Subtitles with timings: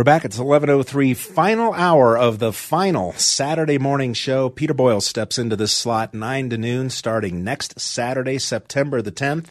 [0.00, 0.24] We're back.
[0.24, 4.48] It's 11.03, final hour of the final Saturday morning show.
[4.48, 9.48] Peter Boyle steps into this slot 9 to noon starting next Saturday, September the 10th.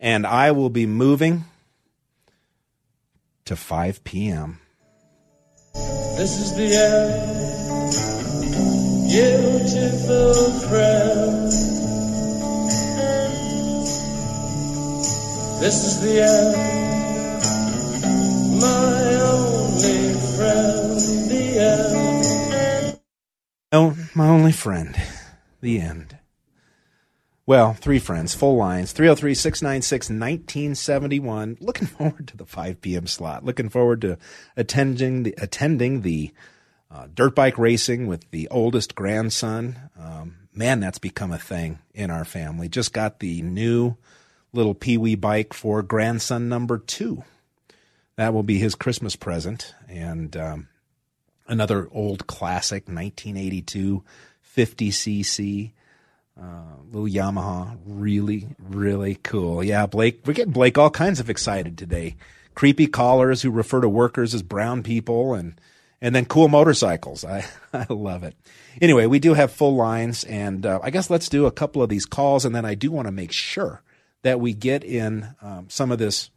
[0.00, 1.44] And I will be moving
[3.44, 4.58] to 5 p.m.
[5.74, 7.92] This is the end,
[9.08, 10.34] beautiful
[10.68, 11.52] friend.
[15.60, 16.56] This is the end,
[18.60, 18.97] my
[23.70, 24.96] Oh, my only friend.
[25.60, 26.16] The end.
[27.44, 31.58] Well, three friends, full lines, 303 696 1971.
[31.60, 33.06] Looking forward to the 5 p.m.
[33.06, 33.44] slot.
[33.44, 34.18] Looking forward to
[34.56, 36.32] attending the, attending the
[36.90, 39.78] uh, dirt bike racing with the oldest grandson.
[39.98, 42.68] Um, man, that's become a thing in our family.
[42.68, 43.96] Just got the new
[44.52, 47.24] little Pee Wee bike for grandson number two.
[48.16, 49.74] That will be his Christmas present.
[49.88, 50.68] And um,
[51.48, 54.04] another old classic, 1982
[54.56, 55.72] 50cc.
[56.40, 59.64] Uh, little Yamaha, really, really cool.
[59.64, 62.16] Yeah, Blake, we're getting Blake all kinds of excited today.
[62.54, 65.60] Creepy callers who refer to workers as brown people, and
[66.00, 67.24] and then cool motorcycles.
[67.24, 68.36] I I love it.
[68.80, 71.88] Anyway, we do have full lines, and uh, I guess let's do a couple of
[71.88, 73.82] these calls, and then I do want to make sure
[74.22, 76.30] that we get in um, some of this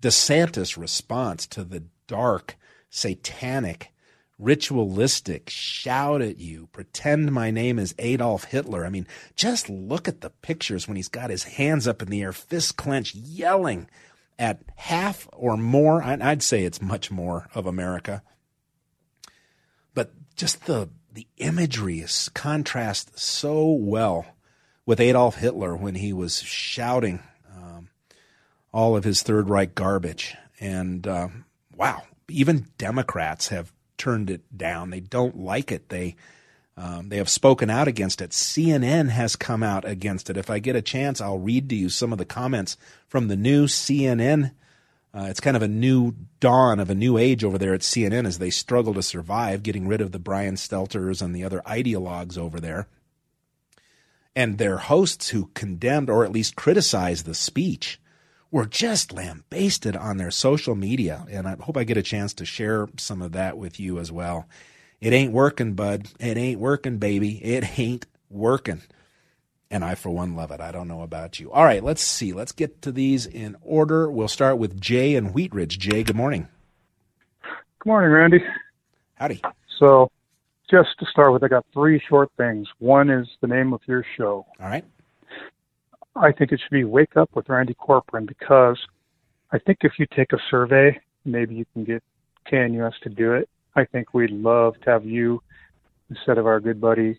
[0.00, 2.56] DeSantis response to the dark,
[2.90, 3.91] satanic
[4.38, 8.84] ritualistic, shout at you, pretend my name is Adolf Hitler.
[8.84, 12.22] I mean, just look at the pictures when he's got his hands up in the
[12.22, 13.88] air, fists clenched, yelling
[14.38, 16.02] at half or more.
[16.02, 18.22] I'd say it's much more of America.
[19.94, 24.24] But just the the imagery is contrast so well
[24.86, 27.22] with Adolf Hitler when he was shouting
[27.54, 27.90] um,
[28.72, 30.34] all of his Third Reich garbage.
[30.58, 31.28] And uh,
[31.76, 34.90] wow, even Democrats have turned it down.
[34.90, 35.88] They don't like it.
[35.88, 36.16] They
[36.76, 38.30] um, they have spoken out against it.
[38.30, 40.38] CNN has come out against it.
[40.38, 43.36] If I get a chance, I'll read to you some of the comments from the
[43.36, 44.52] new CNN.
[45.14, 48.26] Uh, it's kind of a new dawn of a new age over there at CNN
[48.26, 52.38] as they struggle to survive, getting rid of the Brian Stelters and the other ideologues
[52.38, 52.88] over there.
[54.34, 58.00] And their hosts who condemned or at least criticized the speech
[58.52, 61.26] were just lambasted on their social media.
[61.30, 64.12] And I hope I get a chance to share some of that with you as
[64.12, 64.46] well.
[65.00, 66.08] It ain't working, bud.
[66.20, 67.42] It ain't working, baby.
[67.42, 68.82] It ain't working.
[69.70, 70.60] And I, for one, love it.
[70.60, 71.50] I don't know about you.
[71.50, 72.34] All right, let's see.
[72.34, 74.10] Let's get to these in order.
[74.10, 75.78] We'll start with Jay and Wheat Ridge.
[75.78, 76.46] Jay, good morning.
[77.78, 78.44] Good morning, Randy.
[79.14, 79.40] Howdy.
[79.78, 80.10] So,
[80.70, 82.68] just to start with, I got three short things.
[82.78, 84.46] One is the name of your show.
[84.60, 84.84] All right.
[86.14, 88.78] I think it should be Wake Up with Randy Corcoran because
[89.50, 92.02] I think if you take a survey, maybe you can get
[92.50, 93.48] KNUS to do it.
[93.74, 95.42] I think we'd love to have you
[96.10, 97.18] instead of our good buddy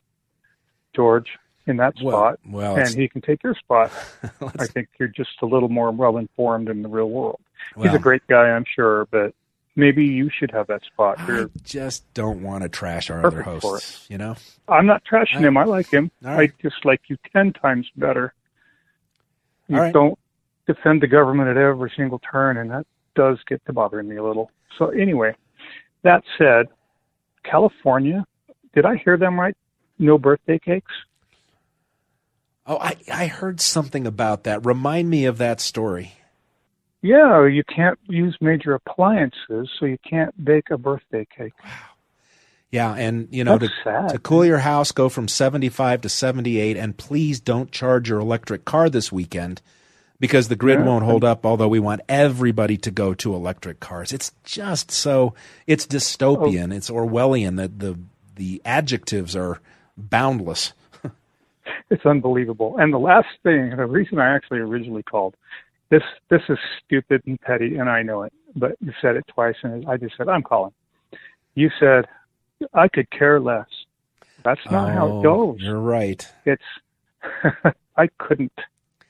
[0.95, 1.27] George
[1.65, 3.91] in that spot, well, well and he can take your spot.
[4.59, 7.39] I think you're just a little more well informed in the real world.
[7.75, 9.33] Well, He's a great guy, I'm sure, but
[9.75, 11.19] maybe you should have that spot.
[11.19, 14.05] I just don't want to trash our other hosts.
[14.09, 14.35] You know,
[14.67, 15.57] I'm not trashing him.
[15.57, 16.11] I like him.
[16.21, 16.51] Right.
[16.51, 18.33] I just like you ten times better.
[19.68, 19.94] You right.
[19.94, 20.18] don't
[20.68, 22.85] defend the government at every single turn, and that
[23.16, 24.51] does get to bothering me a little.
[24.78, 25.35] So anyway,
[26.03, 26.68] that said,
[27.44, 28.25] California,
[28.74, 29.56] did I hear them right?
[30.00, 30.91] No birthday cakes.
[32.66, 34.66] Oh, I, I heard something about that.
[34.66, 36.13] Remind me of that story.
[37.01, 41.51] Yeah, you can't use major appliances, so you can't bake a birthday cake.
[41.63, 41.71] Wow.
[42.73, 46.97] Yeah, and you know, to, to, cool your house, go from 75 to 78, and
[46.97, 49.61] please don't charge your electric car this weekend
[50.19, 50.85] because the grid yeah.
[50.85, 51.45] won't hold up.
[51.45, 55.35] Although we want everybody to go to electric cars, it's just so
[55.67, 55.95] it's oh.
[55.95, 56.75] dystopian, oh.
[56.75, 57.57] it's Orwellian.
[57.57, 57.99] That the
[58.37, 59.61] the adjectives are
[59.95, 60.73] boundless.
[61.91, 62.77] it's unbelievable.
[62.79, 65.35] And the last thing, the reason I actually originally called
[65.91, 69.57] this this is stupid and petty, and I know it, but you said it twice,
[69.61, 70.73] and I just said I'm calling.
[71.53, 72.05] You said
[72.74, 73.68] I could care less.
[74.44, 75.57] That's not oh, how it goes.
[75.62, 76.27] You're right.
[76.45, 76.63] It's
[77.98, 78.60] I couldn't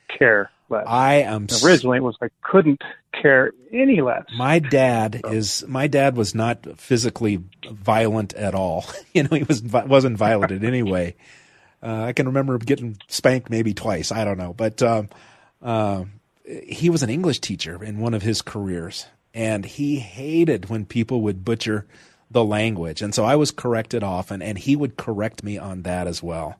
[0.07, 0.85] care less.
[0.87, 2.81] I am Originally, it was I couldn't
[3.19, 4.25] care any less.
[4.35, 8.85] My dad is my dad was not physically violent at all.
[9.13, 11.15] you know, he was wasn't violent in any way.
[11.81, 14.11] Uh, I can remember getting spanked maybe twice.
[14.11, 15.09] I don't know, but um,
[15.61, 16.05] uh,
[16.45, 21.21] he was an English teacher in one of his careers, and he hated when people
[21.21, 21.85] would butcher
[22.33, 26.07] the language, and so I was corrected often, and he would correct me on that
[26.07, 26.59] as well.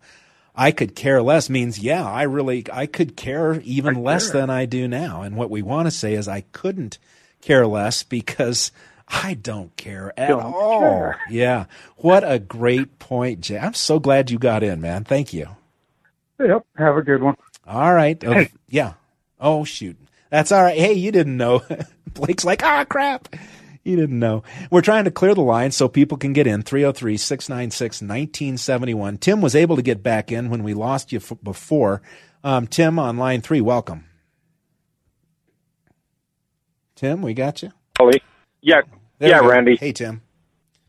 [0.56, 4.66] I could care less means yeah, I really I could care even less than I
[4.66, 5.24] do now.
[5.24, 7.00] And what we want to say is I couldn't
[7.42, 8.72] care less because
[9.08, 10.80] I don't care at Don't all.
[10.80, 11.20] care.
[11.30, 11.66] Yeah.
[11.98, 13.58] What a great point, Jay.
[13.58, 15.04] I'm so glad you got in, man.
[15.04, 15.48] Thank you.
[16.40, 16.66] Yep.
[16.78, 17.36] Have a good one.
[17.68, 18.24] All right.
[18.24, 18.52] Uh, Hey.
[18.70, 18.94] yeah.
[19.40, 19.98] Oh shoot.
[20.30, 20.78] That's all right.
[20.78, 21.64] Hey, you didn't know.
[22.14, 23.28] Blake's like, ah, crap.
[23.85, 24.44] You didn't know.
[24.71, 26.62] We're trying to clear the line so people can get in.
[26.63, 29.18] 303 696 1971.
[29.18, 32.01] Tim was able to get back in when we lost you f- before.
[32.45, 34.06] Um, Tim on line three, welcome.
[36.95, 37.71] Tim, we got you.
[38.00, 38.21] Ollie.
[38.62, 38.81] Yeah,
[39.19, 39.39] There yeah.
[39.39, 39.75] Randy.
[39.75, 40.21] Hey, Tim.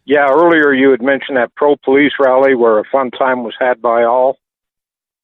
[0.04, 3.82] Yeah, earlier you had mentioned that pro police rally where a fun time was had
[3.82, 4.38] by all.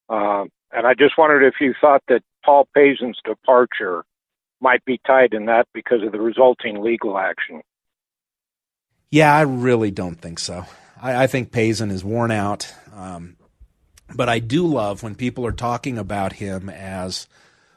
[0.08, 4.04] Uh, and I just wondered if you thought that Paul Pazen's departure
[4.60, 7.62] might be tied in that because of the resulting legal action.
[9.10, 10.66] Yeah, I really don't think so.
[11.00, 12.72] I, I think Pazen is worn out.
[12.94, 13.36] Um,
[14.14, 17.28] but I do love when people are talking about him as,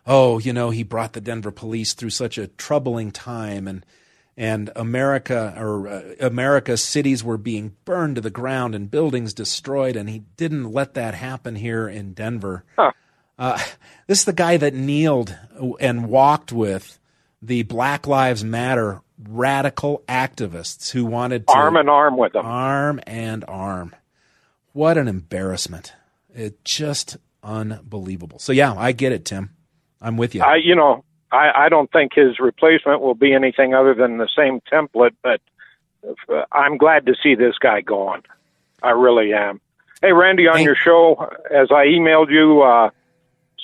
[0.06, 3.86] oh, you know, he brought the Denver police through such a troubling time, and
[4.36, 9.96] and America or uh, America's cities were being burned to the ground and buildings destroyed,
[9.96, 12.64] and he didn't let that happen here in Denver.
[13.38, 13.58] Uh,
[14.08, 15.36] this is the guy that kneeled
[15.80, 17.00] and walked with
[17.42, 22.46] the Black Lives Matter radical activists who wanted to Arm and arm with them.
[22.46, 23.96] arm and arm.
[24.74, 25.94] What an embarrassment!
[26.34, 28.40] It just unbelievable.
[28.40, 29.52] So yeah, I get it, Tim.
[30.02, 30.42] I'm with you.
[30.42, 34.28] I, you know, I, I don't think his replacement will be anything other than the
[34.36, 35.42] same template, but
[36.30, 38.24] uh, I'm glad to see this guy gone.
[38.82, 39.62] I really am.
[40.02, 42.90] Hey, Randy, on Thank- your show, as I emailed you uh,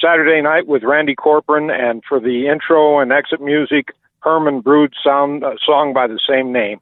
[0.02, 5.44] Saturday night with Randy Corcoran, and for the intro and exit music, Herman Brood sound
[5.44, 6.80] uh, song by the same name.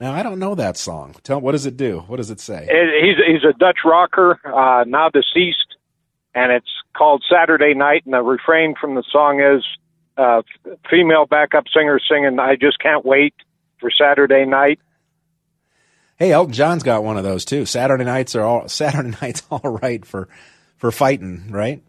[0.00, 1.14] now I don't know that song.
[1.22, 2.00] Tell what does it do?
[2.06, 2.66] What does it say?
[2.68, 5.76] It, he's he's a Dutch rocker, uh, now deceased,
[6.34, 8.04] and it's called Saturday Night.
[8.04, 9.64] And the refrain from the song is
[10.16, 10.42] uh,
[10.90, 13.34] female backup singer singing, "I just can't wait
[13.80, 14.78] for Saturday night."
[16.16, 17.64] Hey, Elton John's got one of those too.
[17.64, 20.28] Saturday nights are all Saturday nights all right for
[20.78, 21.82] for fighting, right?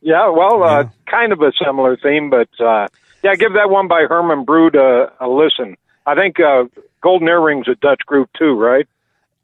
[0.00, 2.88] Yeah, well, uh, kind of a similar theme, but uh,
[3.22, 5.76] yeah, give that one by Herman Brood a, a listen.
[6.06, 6.64] I think uh,
[7.02, 8.86] Golden Earrings is a Dutch group too, right?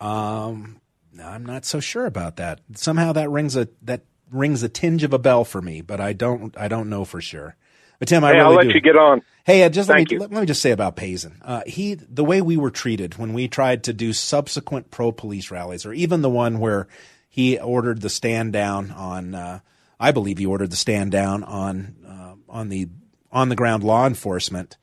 [0.01, 0.81] Um,
[1.13, 2.61] no, I'm not so sure about that.
[2.75, 6.13] Somehow that rings a that rings a tinge of a bell for me, but I
[6.13, 7.57] don't I don't know for sure.
[7.99, 8.75] But Tim, I Hey, really I'll let do.
[8.75, 9.23] you get on.
[9.45, 10.19] Hey, uh, just let Thank me you.
[10.19, 11.37] let, let me just say about Pazen.
[11.43, 15.51] Uh, he the way we were treated when we tried to do subsequent pro police
[15.51, 16.89] rallies, or even the one where
[17.37, 19.35] he ordered the stand down on.
[19.35, 19.61] Uh,
[20.01, 22.89] I believe he ordered the stand down on uh, on the
[23.31, 24.79] on the ground law enforcement.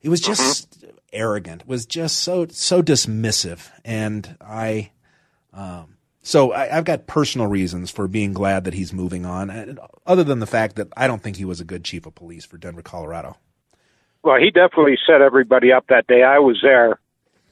[0.00, 1.62] It was just arrogant.
[1.62, 4.90] It was just so so dismissive, and I.
[5.52, 9.78] Um, so I, I've got personal reasons for being glad that he's moving on, and
[10.06, 12.46] other than the fact that I don't think he was a good chief of police
[12.46, 13.36] for Denver, Colorado.
[14.22, 16.22] Well, he definitely set everybody up that day.
[16.22, 16.98] I was there,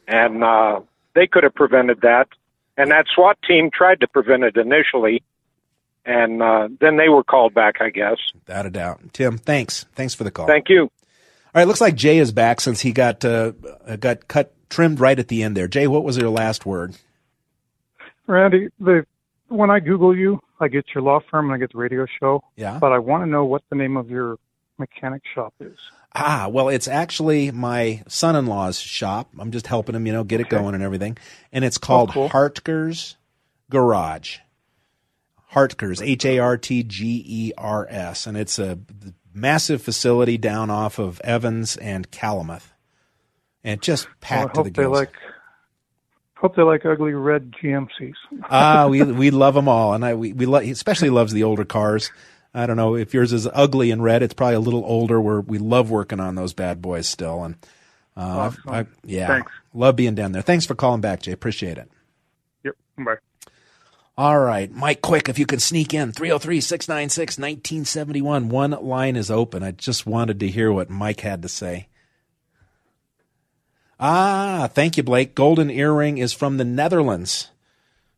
[0.08, 0.80] and uh,
[1.14, 2.28] they could have prevented that.
[2.76, 5.22] And that SWAT team tried to prevent it initially,
[6.04, 8.18] and uh, then they were called back, I guess.
[8.34, 9.00] Without a doubt.
[9.12, 9.86] Tim, thanks.
[9.94, 10.46] Thanks for the call.
[10.46, 10.82] Thank you.
[10.82, 10.90] All
[11.62, 13.52] right, looks like Jay is back since he got uh,
[13.86, 15.68] uh, got cut trimmed right at the end there.
[15.68, 16.96] Jay, what was your last word?
[18.26, 19.06] Randy, the
[19.48, 22.44] when I Google you, I get your law firm and I get the radio show.
[22.56, 22.78] Yeah.
[22.78, 24.36] But I want to know what the name of your
[24.78, 25.76] mechanic shop is.
[26.14, 29.28] Ah, well, it's actually my son-in-law's shop.
[29.38, 31.18] I'm just helping him, you know, get it going and everything.
[31.52, 32.28] And it's called cool.
[32.28, 33.16] Hartger's
[33.70, 34.38] Garage.
[35.48, 38.78] Hartger's, H A R T G E R S, and it's a
[39.32, 42.62] massive facility down off of Evans and Calumet,
[43.64, 44.98] and just Well, I packed to hope the gills.
[44.98, 45.12] like
[46.34, 48.14] hope they like ugly red GMCs.
[48.50, 51.64] ah, we we love them all, and I we, we lo- especially loves the older
[51.64, 52.10] cars.
[52.56, 54.22] I don't know if yours is ugly and red.
[54.22, 55.20] It's probably a little older.
[55.20, 57.54] Where we love working on those bad boys still, and
[58.16, 58.62] uh, Awesome.
[58.66, 59.52] I, yeah, Thanks.
[59.74, 60.42] love being down there.
[60.42, 61.32] Thanks for calling back, Jay.
[61.32, 61.90] Appreciate it.
[62.64, 62.74] Yep.
[62.98, 63.16] Bye.
[64.18, 68.48] All right, Mike, quick, if you can sneak in 303 696 1971.
[68.48, 69.62] One line is open.
[69.62, 71.88] I just wanted to hear what Mike had to say.
[74.00, 75.34] Ah, thank you, Blake.
[75.34, 77.50] Golden earring is from the Netherlands.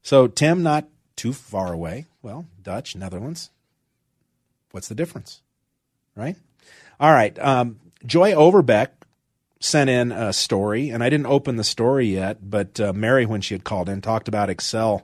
[0.02, 2.06] So, Tim, not too far away.
[2.22, 3.50] Well, Dutch, Netherlands.
[4.70, 5.42] What's the difference?
[6.14, 6.36] Right?
[7.00, 7.38] All right.
[7.38, 8.92] Um, Joy Overbeck
[9.60, 13.40] sent in a story, and I didn't open the story yet, but uh, Mary, when
[13.40, 15.02] she had called in, talked about Xcel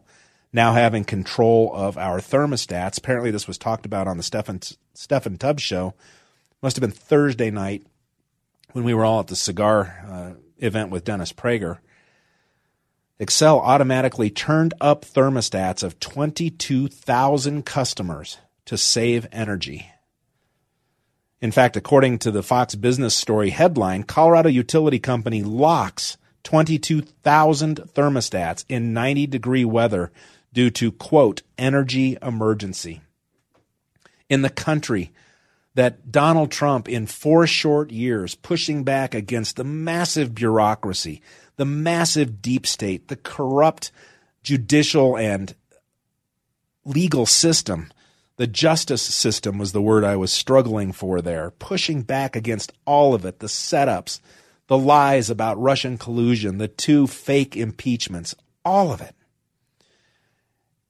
[0.53, 2.99] now having control of our thermostats.
[2.99, 5.95] Apparently, this was talked about on the Steffan, Steffan Tubbs show.
[6.63, 7.85] Must have been Thursday night
[8.73, 11.79] when we were all at the cigar uh, event with Dennis Prager.
[13.21, 19.91] Xcel automatically turned up thermostats of 22,000 customers to save energy.
[21.41, 28.65] In fact, according to the Fox Business Story headline, Colorado utility company locks 22,000 thermostats
[28.69, 30.11] in 90 degree weather
[30.53, 33.01] due to, quote, energy emergency.
[34.29, 35.13] In the country
[35.75, 41.21] that Donald Trump, in four short years, pushing back against the massive bureaucracy,
[41.57, 43.91] the massive deep state, the corrupt
[44.43, 45.55] judicial and
[46.85, 47.91] legal system,
[48.37, 53.15] the justice system was the word I was struggling for there, pushing back against all
[53.15, 54.21] of it, the setups,
[54.67, 59.15] the lies about Russian collusion, the two fake impeachments, all of it.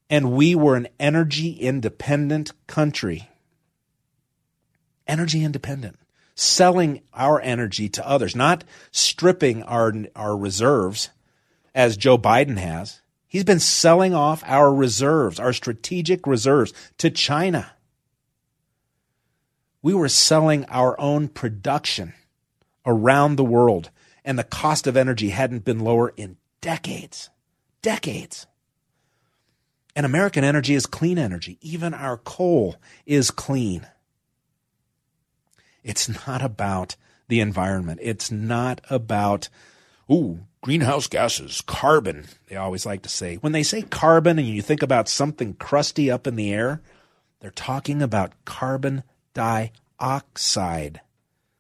[0.09, 3.29] And we were an energy independent country.
[5.07, 5.99] Energy independent.
[6.35, 11.11] Selling our energy to others, not stripping our, our reserves
[11.75, 13.01] as Joe Biden has.
[13.35, 17.73] He's been selling off our reserves, our strategic reserves, to China.
[19.83, 22.15] We were selling our own production
[22.87, 23.91] around the world,
[24.25, 27.29] and the cost of energy hadn't been lower in decades.
[27.83, 28.47] Decades.
[29.97, 31.59] And American energy is clean energy.
[31.61, 33.85] Even our coal is clean.
[35.83, 36.95] It's not about
[37.27, 37.99] the environment.
[38.01, 39.49] It's not about,
[40.09, 43.35] ooh, greenhouse gases, carbon, they always like to say.
[43.35, 46.81] When they say carbon and you think about something crusty up in the air,
[47.41, 49.03] they're talking about carbon
[49.35, 51.03] dioxide.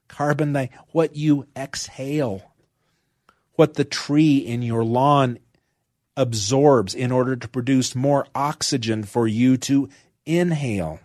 [0.08, 2.50] Carbon di what you exhale,
[3.56, 5.38] what the tree in your lawn
[6.16, 9.90] absorbs in order to produce more oxygen for you to
[10.24, 10.98] inhale.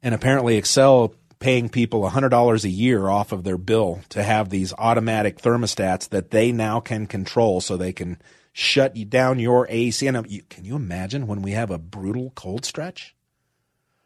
[0.00, 4.72] And apparently, Xcel paying people $100 a year off of their bill to have these
[4.78, 8.16] automatic thermostats that they now can control so they can
[8.52, 10.06] shut you down your AC.
[10.06, 13.16] And um, can you imagine when we have a brutal cold stretch?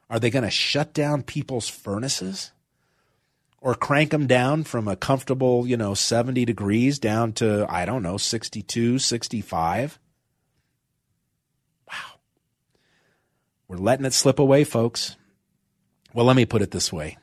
[0.08, 2.52] Are they going to shut down people's furnaces
[3.60, 8.02] or crank them down from a comfortable, you know, 70 degrees down to, I don't
[8.02, 9.98] know, 62, 65?
[11.86, 12.18] Wow.
[13.68, 15.16] We're letting it slip away, folks.
[16.14, 17.18] Well, let me put it this way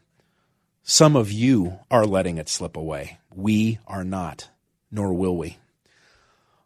[0.83, 3.17] some of you are letting it slip away.
[3.33, 4.49] We are not,
[4.91, 5.57] nor will we.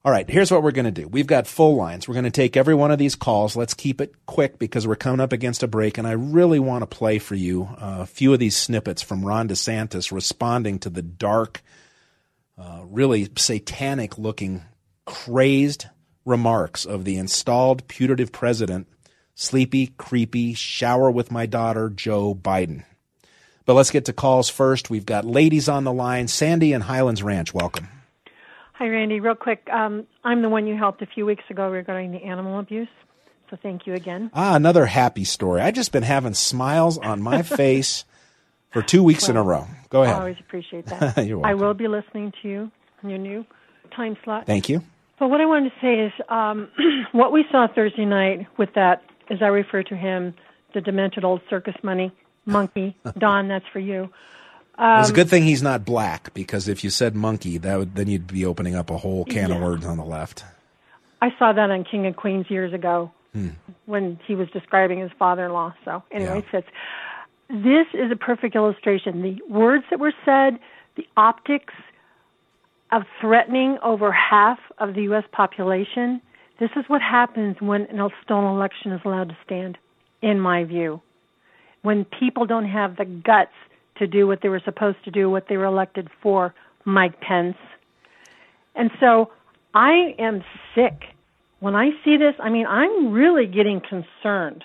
[0.04, 1.08] All right, here's what we're going to do.
[1.08, 2.08] We've got full lines.
[2.08, 3.56] We're going to take every one of these calls.
[3.56, 6.82] Let's keep it quick because we're coming up against a break, and I really want
[6.82, 11.02] to play for you a few of these snippets from Ron DeSantis responding to the
[11.02, 11.62] dark,
[12.58, 14.64] uh, really satanic looking,
[15.06, 15.88] crazed
[16.26, 18.88] remarks of the installed putative president,
[19.36, 22.84] sleepy, creepy, shower with my daughter, Joe Biden.
[23.68, 24.90] But let's get to calls first.
[24.90, 26.30] We've got ladies on the line.
[26.30, 27.90] Sandy and Highlands Ranch, welcome.
[28.76, 29.20] Hi, Randy.
[29.20, 32.60] Real quick, um, I'm the one you helped a few weeks ago regarding the animal
[32.60, 32.88] abuse.
[33.50, 34.32] So thank you again.
[34.34, 35.60] Ah, another happy story.
[35.60, 38.06] I've just been having smiles on my face
[38.72, 39.68] for two weeks well, in a row.
[39.90, 40.16] Go ahead.
[40.16, 41.18] I always appreciate that.
[41.28, 41.60] You're welcome.
[41.60, 42.72] I will be listening to you
[43.04, 43.46] in your new
[43.94, 44.46] time slot.
[44.46, 44.82] Thank you.
[45.20, 46.70] But what I wanted to say is um,
[47.12, 50.34] what we saw Thursday night with that, as I refer to him,
[50.74, 52.14] the demented old circus money
[52.48, 52.98] monkey.
[53.18, 54.10] Don, that's for you.
[54.78, 57.96] Um, it's a good thing he's not black because if you said monkey, that would,
[57.96, 59.56] then you'd be opening up a whole can yeah.
[59.56, 60.46] of words on the left.
[61.22, 63.50] I saw that on King of Queens years ago hmm.
[63.86, 65.74] when he was describing his father-in-law.
[65.84, 66.62] So anyway, yeah.
[67.50, 69.22] This is a perfect illustration.
[69.22, 70.60] The words that were said,
[70.96, 71.74] the optics
[72.92, 75.24] of threatening over half of the U.S.
[75.32, 76.22] population.
[76.60, 79.78] This is what happens when a stolen election is allowed to stand,
[80.22, 81.02] in my view
[81.82, 83.54] when people don't have the guts
[83.98, 86.54] to do what they were supposed to do, what they were elected for,
[86.86, 87.58] Mike Pence.
[88.76, 89.32] And so
[89.74, 90.44] I am
[90.76, 91.04] sick.
[91.60, 94.64] When I see this, I mean, I'm really getting concerned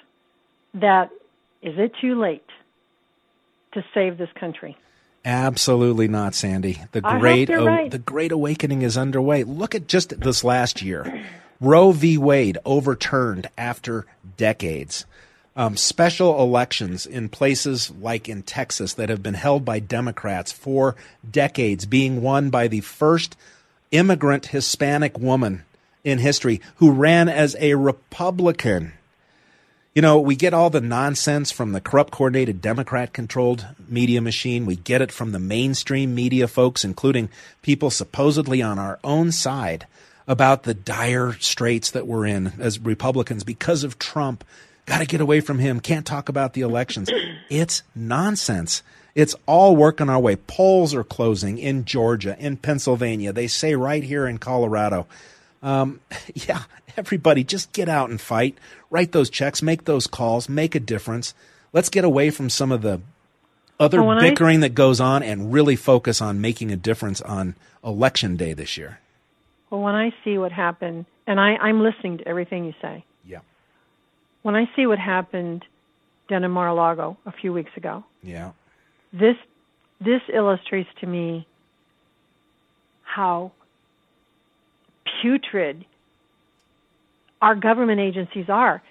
[0.75, 1.11] that
[1.62, 2.45] is it too late
[3.73, 4.76] to save this country?
[5.25, 6.83] Absolutely not, Sandy.
[6.90, 7.90] The great right.
[7.90, 9.45] the great awakening is underway.
[9.45, 11.25] Look at just this last year.
[11.61, 12.19] Roe v.
[12.19, 14.04] Wade overturned after
[14.37, 15.07] decades
[15.54, 20.97] um, special elections in places like in Texas that have been held by Democrats for
[21.28, 23.37] decades, being won by the first
[23.90, 25.64] immigrant Hispanic woman
[26.04, 28.92] in history who ran as a Republican.
[29.94, 34.64] You know, we get all the nonsense from the corrupt, coordinated, Democrat controlled media machine.
[34.64, 37.28] We get it from the mainstream media folks, including
[37.61, 39.87] people supposedly on our own side
[40.26, 44.44] about the dire straits that we're in as Republicans because of Trump.
[44.86, 45.80] Got to get away from him.
[45.80, 47.10] Can't talk about the elections.
[47.50, 48.82] It's nonsense.
[49.14, 50.36] It's all working our way.
[50.36, 53.30] Polls are closing in Georgia, in Pennsylvania.
[53.30, 55.06] They say right here in Colorado.
[55.62, 56.00] Um,
[56.34, 56.62] yeah,
[56.96, 58.56] everybody just get out and fight.
[58.88, 61.34] Write those checks, make those calls, make a difference.
[61.74, 63.02] Let's get away from some of the
[63.78, 67.20] other Well, when I- bickering that goes on and really focus on making a difference
[67.20, 68.98] on election day this year.
[69.68, 73.04] Well, when I see what happened, and I, I'm listening to everything you say.
[74.42, 75.64] When I see what happened
[76.28, 78.52] down in Mar-a-Lago a few weeks ago, Yeah.
[79.12, 79.37] this
[80.00, 81.46] this illustrates to me
[83.04, 83.52] how
[85.20, 85.84] putrid
[87.40, 88.82] our government agencies are.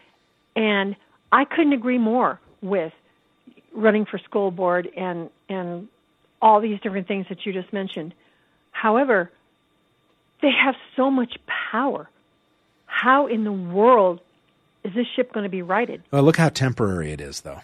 [0.55, 0.95] And
[1.31, 2.93] I couldn't agree more with
[3.73, 5.87] running for school board and and
[6.41, 8.13] all these different things that you just mentioned.
[8.71, 9.29] However,
[10.41, 11.37] they have so much
[11.71, 12.09] power.
[12.85, 14.21] How in the world
[14.83, 16.03] is this ship going to be righted?
[16.11, 17.61] Well, look how temporary it is, though.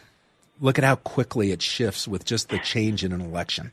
[0.60, 3.72] Look at how quickly it shifts with just the change in an election.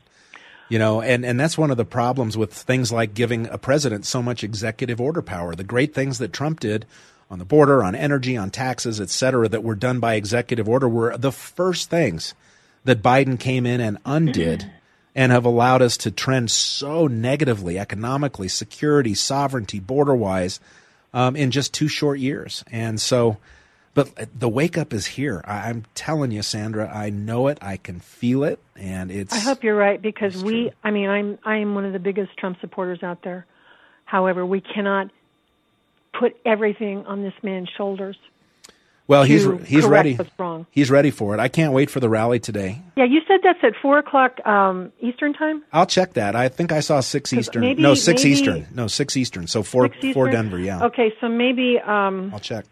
[0.67, 4.05] You know, and, and that's one of the problems with things like giving a president
[4.05, 5.55] so much executive order power.
[5.55, 6.85] The great things that Trump did
[7.29, 10.89] on the border, on energy, on taxes, et cetera, that were done by executive order
[10.89, 12.33] were the first things
[12.83, 14.69] that Biden came in and undid mm-hmm.
[15.15, 20.59] and have allowed us to trend so negatively economically, security, sovereignty, border wise,
[21.15, 22.63] um, in just two short years.
[22.69, 23.37] And so,
[23.95, 25.41] but the wake up is here.
[25.45, 27.57] I, I'm telling you, Sandra, I know it.
[27.61, 28.59] I can feel it.
[28.75, 29.33] And it's.
[29.33, 32.37] I hope you're right because we I mean I'm I am one of the biggest
[32.37, 33.47] Trump supporters out there.
[34.03, 35.09] However, we cannot
[36.19, 38.17] put everything on this man's shoulders.
[39.07, 40.17] Well, he's he's ready.
[40.71, 41.39] He's ready for it.
[41.39, 42.81] I can't wait for the rally today.
[42.95, 45.63] Yeah, you said that's at four o'clock um, Eastern time.
[45.71, 46.35] I'll check that.
[46.35, 47.61] I think I saw six Eastern.
[47.61, 48.67] maybe- no, six maybe- Eastern.
[48.73, 49.47] No, six Eastern.
[49.47, 50.31] So four Eastern?
[50.31, 50.59] Denver.
[50.59, 50.85] Yeah.
[50.85, 52.65] Okay, so maybe um, I'll check.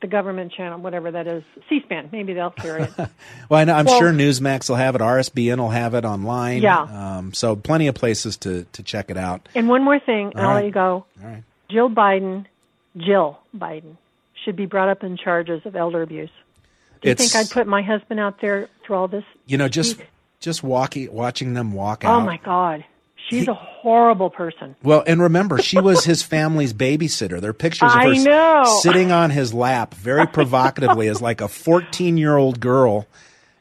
[0.00, 2.08] the government channel, whatever that is, C-SPAN.
[2.12, 2.90] Maybe they'll carry it.
[3.48, 5.00] Well, I know, I'm Well- sure Newsmax will have it.
[5.00, 6.62] RSBN will have it online.
[6.62, 6.82] Yeah.
[7.18, 9.48] Um, so plenty of places to to check it out.
[9.56, 10.54] and one more thing, and All I'll right.
[10.56, 11.04] let you go.
[11.22, 11.42] All right.
[11.68, 12.46] Jill Biden,
[12.96, 13.96] Jill Biden,
[14.44, 16.30] should be brought up in charges of elder abuse.
[17.02, 19.24] Do you It's- think I'd put my husband out there through all this?
[19.46, 19.98] You know, just
[20.40, 22.14] just walking, watching them walk out.
[22.16, 22.84] Oh my God,
[23.28, 24.74] she's a horrible person.
[24.82, 27.40] Well, and remember, she was his family's babysitter.
[27.40, 28.64] There are pictures of I her know.
[28.82, 33.06] sitting on his lap very provocatively as like a 14 year old girl.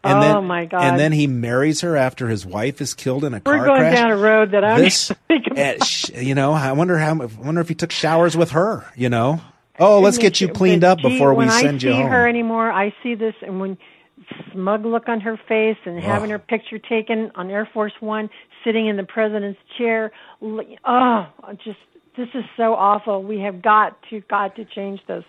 [0.01, 0.81] And Oh, then, my God.
[0.81, 3.93] And then he marries her after his wife is killed in a We're car going
[3.93, 5.77] down a road that I'm this, eh,
[6.15, 7.11] you know, I wonder how.
[7.21, 8.85] I wonder if he took showers with her.
[8.95, 9.41] You know,
[9.79, 12.01] oh, let's get you cleaned up gee, before we send when send I you see
[12.03, 12.11] home.
[12.11, 13.77] her anymore, I see this, and when
[14.51, 16.39] smug look on her face and having Ugh.
[16.39, 18.29] her picture taken on Air Force One,
[18.63, 20.11] sitting in the president's chair.
[20.41, 21.27] Oh,
[21.63, 21.79] just
[22.17, 23.23] this is so awful.
[23.23, 25.23] We have got to got to change this.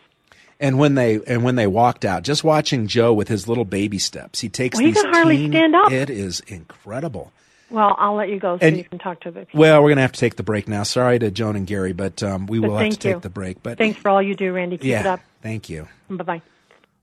[0.59, 3.99] And when they and when they walked out, just watching Joe with his little baby
[3.99, 5.03] steps, he takes Well, he these.
[5.03, 5.91] can hardly teen- stand up.
[5.93, 7.33] It is incredible.
[7.71, 9.47] Well, I'll let you go so And- you can talk to the.
[9.55, 10.83] Well, we're gonna have to take the break now.
[10.83, 13.21] Sorry to Joan and Gary, but um, we But will have to take you.
[13.21, 13.63] the break.
[13.63, 14.77] But Thanks for all you do, Randy.
[14.79, 15.21] Keep yeah, it up.
[15.43, 15.89] thank you.
[16.09, 16.43] Bye bye.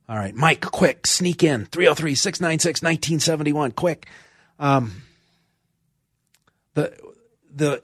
[0.09, 3.71] All right, Mike, quick, sneak in 303 696 1971.
[3.71, 4.07] Quick.
[4.59, 5.01] Um,
[6.75, 6.97] the,
[7.53, 7.81] the,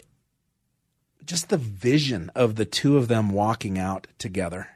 [1.26, 4.68] just the vision of the two of them walking out together.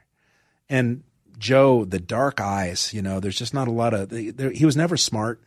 [0.70, 1.04] And
[1.38, 4.98] Joe, the dark eyes, you know, there's just not a lot of, he was never
[4.98, 5.40] smart,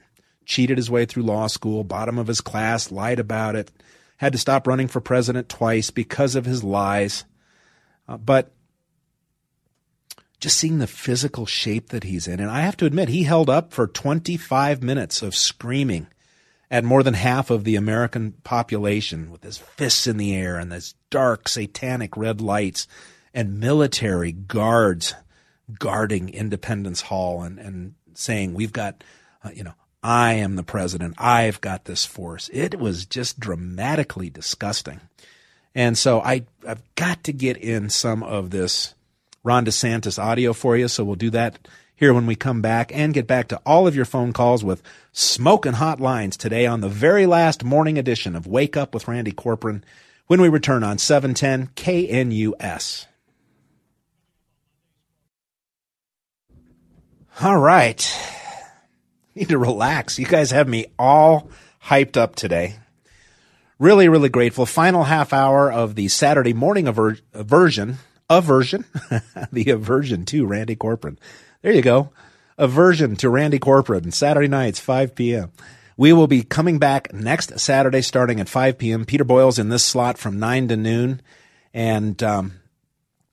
[0.51, 3.71] cheated his way through law school, bottom of his class, lied about it,
[4.17, 7.25] had to stop running for president twice because of his lies.
[8.09, 8.53] Uh, but
[10.41, 12.41] just seeing the physical shape that he's in.
[12.41, 16.09] And I have to admit, he held up for 25 minutes of screaming
[16.69, 20.73] at more than half of the American population with his fists in the air and
[20.73, 22.89] this dark, satanic red lights
[23.33, 25.15] and military guards
[25.79, 29.05] guarding Independence Hall and, and saying, We've got,
[29.45, 31.15] uh, you know, I am the president.
[31.19, 32.49] I've got this force.
[32.53, 35.01] It was just dramatically disgusting.
[35.75, 38.95] And so I, I've got to get in some of this
[39.45, 40.89] Ron DeSantis audio for you.
[40.89, 41.59] So we'll do that
[41.95, 44.83] here when we come back and get back to all of your phone calls with
[45.13, 49.33] smoking hot lines today on the very last morning edition of Wake Up with Randy
[49.33, 49.85] Corcoran
[50.27, 53.07] when we return on 710 KNUS.
[57.43, 58.19] All right.
[59.35, 60.19] Need to relax.
[60.19, 61.51] You guys have me all
[61.85, 62.77] hyped up today.
[63.79, 64.67] Really, really grateful.
[64.67, 67.99] Final half hour of the Saturday morning aver- version
[68.31, 68.85] aversion,
[69.53, 71.19] the aversion to Randy Corcoran.
[71.61, 72.11] There you go.
[72.57, 75.51] Aversion to Randy Corcoran, Saturday nights, 5 p.m.
[75.97, 79.05] We will be coming back next Saturday starting at 5 p.m.
[79.05, 81.21] Peter Boyle's in this slot from 9 to noon.
[81.75, 82.60] And um,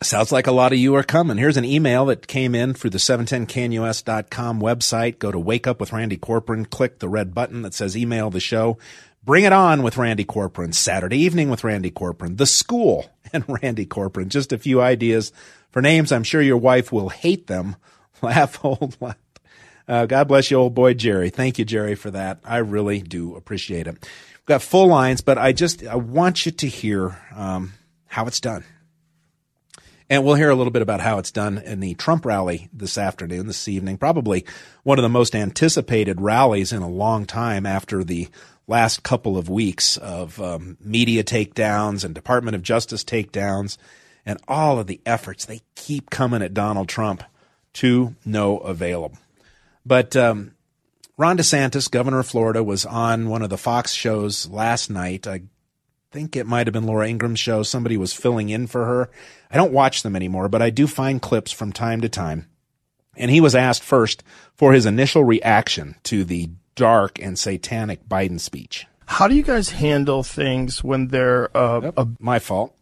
[0.01, 1.37] sounds like a lot of you are coming.
[1.37, 5.19] Here's an email that came in through the 710knus.com website.
[5.19, 8.39] Go to Wake Up with Randy Corcoran, click the red button that says email the
[8.39, 8.77] show.
[9.23, 13.85] Bring it on with Randy Corcoran, Saturday evening with Randy Corcoran, the school and Randy
[13.85, 14.29] Corcoran.
[14.29, 15.31] Just a few ideas
[15.71, 16.11] for names.
[16.11, 17.75] I'm sure your wife will hate them.
[18.21, 19.17] Laugh, old laugh.
[19.87, 21.29] Uh, God bless you, old boy Jerry.
[21.29, 22.39] Thank you, Jerry, for that.
[22.43, 23.93] I really do appreciate it.
[23.93, 27.73] We've got full lines, but I just I want you to hear um,
[28.07, 28.63] how it's done.
[30.09, 32.97] And we'll hear a little bit about how it's done in the Trump rally this
[32.97, 33.97] afternoon, this evening.
[33.97, 34.45] Probably
[34.83, 38.29] one of the most anticipated rallies in a long time after the
[38.67, 43.77] last couple of weeks of um, media takedowns and Department of Justice takedowns
[44.25, 45.45] and all of the efforts.
[45.45, 47.23] They keep coming at Donald Trump
[47.73, 49.13] to no avail.
[49.85, 50.53] But um,
[51.17, 55.27] Ron DeSantis, governor of Florida, was on one of the Fox shows last night.
[55.27, 55.43] I
[56.11, 57.63] think it might have been Laura Ingraham's show.
[57.63, 59.09] Somebody was filling in for her.
[59.51, 62.47] I don't watch them anymore, but I do find clips from time to time.
[63.15, 64.23] And he was asked first
[64.55, 68.85] for his initial reaction to the dark and satanic Biden speech.
[69.05, 72.73] How do you guys handle things when they're uh, yep, a- my fault?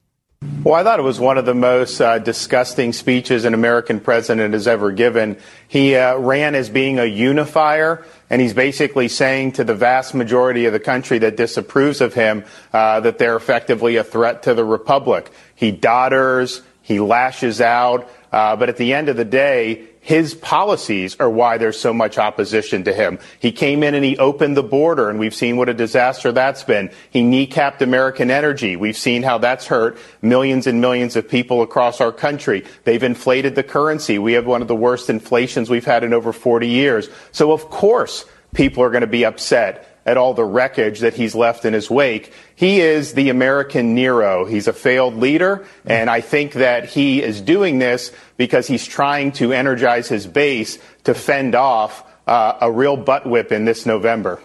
[0.64, 4.54] Well, I thought it was one of the most uh, disgusting speeches an American president
[4.54, 5.38] has ever given.
[5.68, 10.66] He uh, ran as being a unifier, and he's basically saying to the vast majority
[10.66, 14.66] of the country that disapproves of him uh, that they're effectively a threat to the
[14.66, 15.32] republic.
[15.54, 21.16] He dodders, he lashes out, uh, but at the end of the day, his policies
[21.20, 23.18] are why there's so much opposition to him.
[23.40, 26.64] He came in and he opened the border, and we've seen what a disaster that's
[26.64, 26.92] been.
[27.10, 28.76] He kneecapped American energy.
[28.76, 32.64] We've seen how that's hurt millions and millions of people across our country.
[32.84, 34.20] They've inflated the currency.
[34.20, 37.10] We have one of the worst inflations we've had in over 40 years.
[37.32, 41.34] So, of course, people are going to be upset at all the wreckage that he's
[41.34, 42.32] left in his wake.
[42.56, 44.46] He is the American Nero.
[44.46, 49.32] He's a failed leader, and I think that he is doing this because he's trying
[49.34, 54.42] to energize his base to fend off uh, a real butt whip in this November.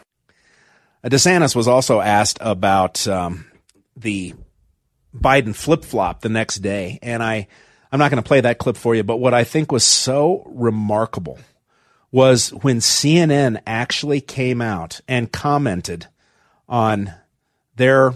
[1.04, 3.46] DeSantis was also asked about um,
[3.96, 4.34] the
[5.14, 7.48] Biden flip flop the next day, and I
[7.92, 10.44] I'm not going to play that clip for you, but what I think was so
[10.46, 11.38] remarkable
[12.12, 16.06] was when CNN actually came out and commented
[16.68, 17.12] on
[17.76, 18.14] their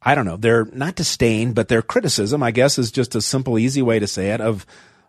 [0.00, 3.58] I don't know, their not disdain, but their criticism, I guess is just a simple,
[3.58, 4.64] easy way to say it, of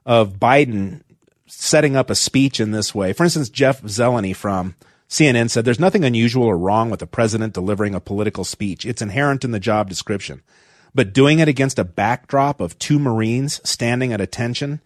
[0.06, 1.02] of Biden
[1.46, 3.14] setting up a speech in this way.
[3.14, 4.76] For instance, Jeff Zeleny from
[5.08, 8.86] CNN said there's nothing unusual or wrong with the president delivering a political speech.
[8.86, 10.42] It's inherent in the job description.
[10.94, 14.82] But doing it against a backdrop of two Marines standing at attention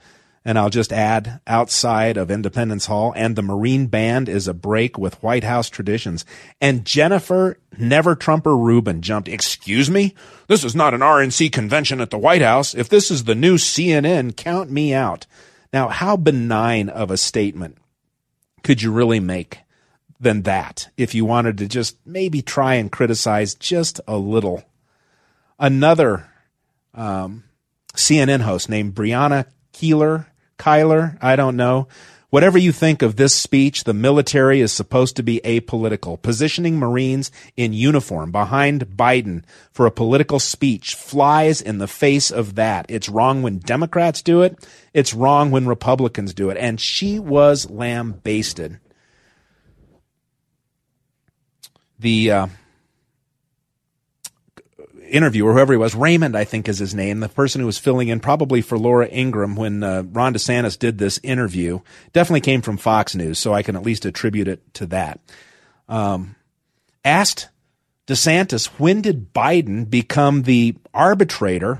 [0.46, 4.98] and I'll just add outside of Independence Hall and the Marine Band is a break
[4.98, 6.26] with White House traditions.
[6.60, 10.14] And Jennifer Never Trumper Rubin jumped, excuse me?
[10.48, 12.76] This is not an RNC convention at the White House.
[12.76, 15.26] If this is the new CNN, count me out.
[15.72, 17.78] Now, how benign of a statement
[18.64, 19.60] could you really make
[20.20, 24.64] than that if you wanted to just maybe try and criticize just a little?
[25.58, 26.30] Another
[26.94, 27.44] um,
[27.96, 31.88] CNN host named Brianna Keeler Kyler, I don't know.
[32.34, 36.20] Whatever you think of this speech, the military is supposed to be apolitical.
[36.20, 42.56] Positioning Marines in uniform behind Biden for a political speech flies in the face of
[42.56, 42.88] that.
[42.89, 44.58] It's wrong when Democrats do it.
[44.96, 46.58] It's wrong when Republicans do it.
[46.58, 48.80] And she was lambasted.
[52.00, 52.48] The uh,
[55.13, 58.08] interviewer, whoever he was, Raymond, I think is his name, the person who was filling
[58.08, 61.80] in probably for Laura Ingraham when uh, Ron DeSantis did this interview,
[62.12, 65.19] definitely came from Fox News, so I can at least attribute it to that.
[65.88, 66.36] Um,
[67.06, 67.47] asked
[68.08, 71.80] DeSantis, when did Biden become the arbitrator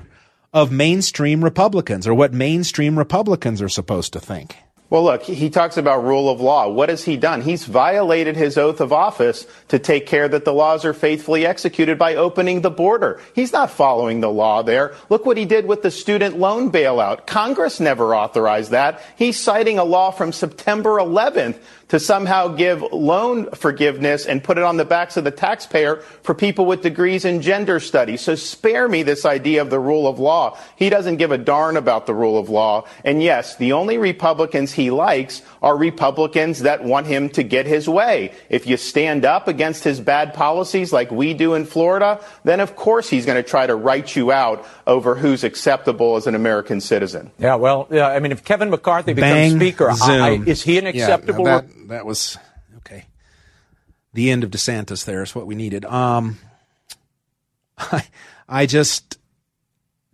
[0.52, 4.56] of mainstream Republicans or what mainstream Republicans are supposed to think?
[4.94, 6.68] Well, look, he talks about rule of law.
[6.68, 7.40] What has he done?
[7.40, 11.98] He's violated his oath of office to take care that the laws are faithfully executed
[11.98, 13.20] by opening the border.
[13.34, 14.94] He's not following the law there.
[15.08, 17.26] Look what he did with the student loan bailout.
[17.26, 19.02] Congress never authorized that.
[19.16, 21.58] He's citing a law from September 11th
[21.94, 25.98] to to somehow give loan forgiveness and put it on the backs of the taxpayer
[26.24, 28.20] for people with degrees in gender studies.
[28.20, 30.58] So spare me this idea of the rule of law.
[30.74, 32.88] He doesn't give a darn about the rule of law.
[33.04, 37.88] And yes, the only Republicans he likes are Republicans that want him to get his
[37.88, 38.32] way.
[38.50, 42.74] If you stand up against his bad policies like we do in Florida, then of
[42.74, 46.80] course he's going to try to write you out over who's acceptable as an American
[46.80, 47.30] citizen.
[47.38, 49.94] Yeah, well, yeah, I mean, if Kevin McCarthy becomes Bang, Speaker, I,
[50.34, 50.48] zoom.
[50.48, 51.44] is he an Yeah, acceptable?
[51.44, 52.38] that, that was
[52.78, 53.06] okay.
[54.12, 55.04] The end of DeSantis.
[55.04, 55.84] There is what we needed.
[55.84, 56.38] Um,
[57.78, 58.06] I,
[58.48, 59.18] I just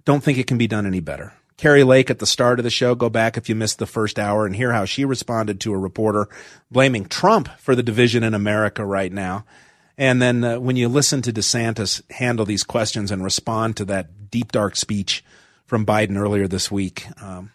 [0.05, 1.33] don't think it can be done any better.
[1.57, 2.95] Kari Lake at the start of the show.
[2.95, 5.79] Go back if you missed the first hour and hear how she responded to a
[5.79, 6.27] reporter
[6.71, 9.45] blaming Trump for the division in America right now.
[9.99, 14.31] And then uh, when you listen to DeSantis handle these questions and respond to that
[14.31, 15.23] deep, dark speech
[15.67, 17.53] from Biden earlier this week, um,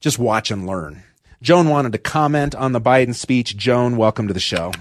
[0.00, 1.04] just watch and learn.
[1.40, 3.56] Joan wanted to comment on the Biden speech.
[3.56, 4.72] Joan, welcome to the show.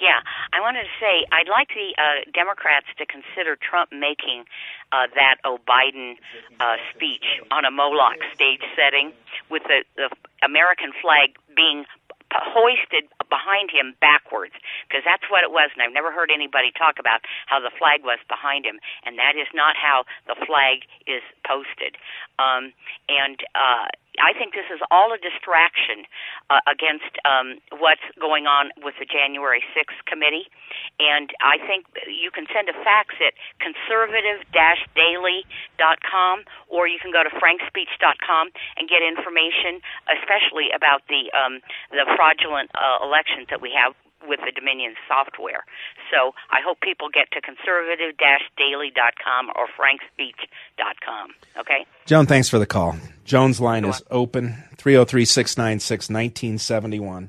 [0.00, 0.20] Yeah,
[0.52, 4.44] I wanted to say I'd like the uh, Democrats to consider Trump making
[4.92, 6.16] uh, that Oh Biden
[6.60, 9.12] uh, speech on a Moloch stage setting
[9.50, 10.08] with the, the
[10.44, 11.84] American flag being
[12.32, 14.52] hoisted behind him backwards
[14.88, 18.02] because that's what it was and I've never heard anybody talk about how the flag
[18.02, 21.96] was behind him and that is not how the flag is posted
[22.42, 22.74] um
[23.08, 23.86] and uh
[24.22, 26.06] I think this is all a distraction
[26.50, 30.50] uh, against um, what's going on with the January 6th committee.
[30.98, 37.30] And I think you can send a fax at conservative-daily.com or you can go to
[37.36, 43.94] frankspeech.com and get information, especially about the um, the fraudulent uh, elections that we have
[44.26, 45.64] with the Dominion software.
[46.10, 51.30] So I hope people get to conservative-daily.com or frankspeech.com.
[51.60, 51.86] Okay?
[52.06, 52.96] Joan, thanks for the call.
[53.24, 57.28] Joan's line is open 303 696 1971.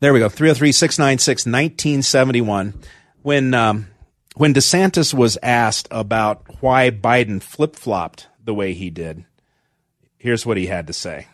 [0.00, 2.74] There we go 303 696 1971.
[3.22, 3.88] When, um,
[4.36, 9.24] when DeSantis was asked about why Biden flip flopped the way he did,
[10.16, 11.26] here's what he had to say.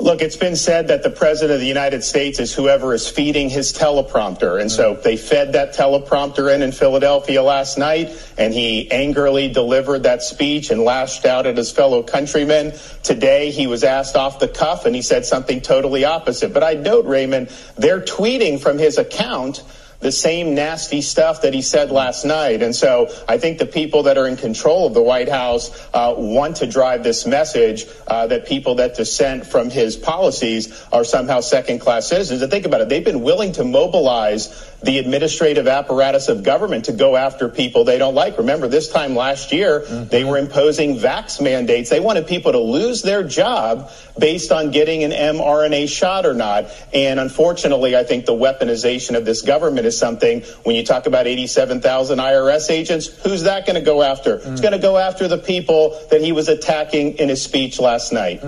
[0.00, 3.50] Look, it's been said that the president of the United States is whoever is feeding
[3.50, 4.58] his teleprompter.
[4.58, 10.04] And so they fed that teleprompter in in Philadelphia last night, and he angrily delivered
[10.04, 12.72] that speech and lashed out at his fellow countrymen.
[13.02, 16.54] Today, he was asked off the cuff, and he said something totally opposite.
[16.54, 19.62] But I note, Raymond, they're tweeting from his account
[20.00, 22.62] the same nasty stuff that he said last night.
[22.62, 26.14] And so I think the people that are in control of the White House uh,
[26.16, 31.40] want to drive this message uh, that people that dissent from his policies are somehow
[31.40, 32.42] second class citizens.
[32.42, 36.92] And think about it, they've been willing to mobilize the administrative apparatus of government to
[36.92, 38.38] go after people they don't like.
[38.38, 41.90] Remember, this time last year, they were imposing vax mandates.
[41.90, 46.66] They wanted people to lose their job based on getting an mRNA shot or not.
[46.92, 51.26] And unfortunately, I think the weaponization of this government is something when you talk about
[51.26, 54.36] 87,000 IRS agents, who's that going to go after?
[54.36, 58.12] It's going to go after the people that he was attacking in his speech last
[58.12, 58.42] night.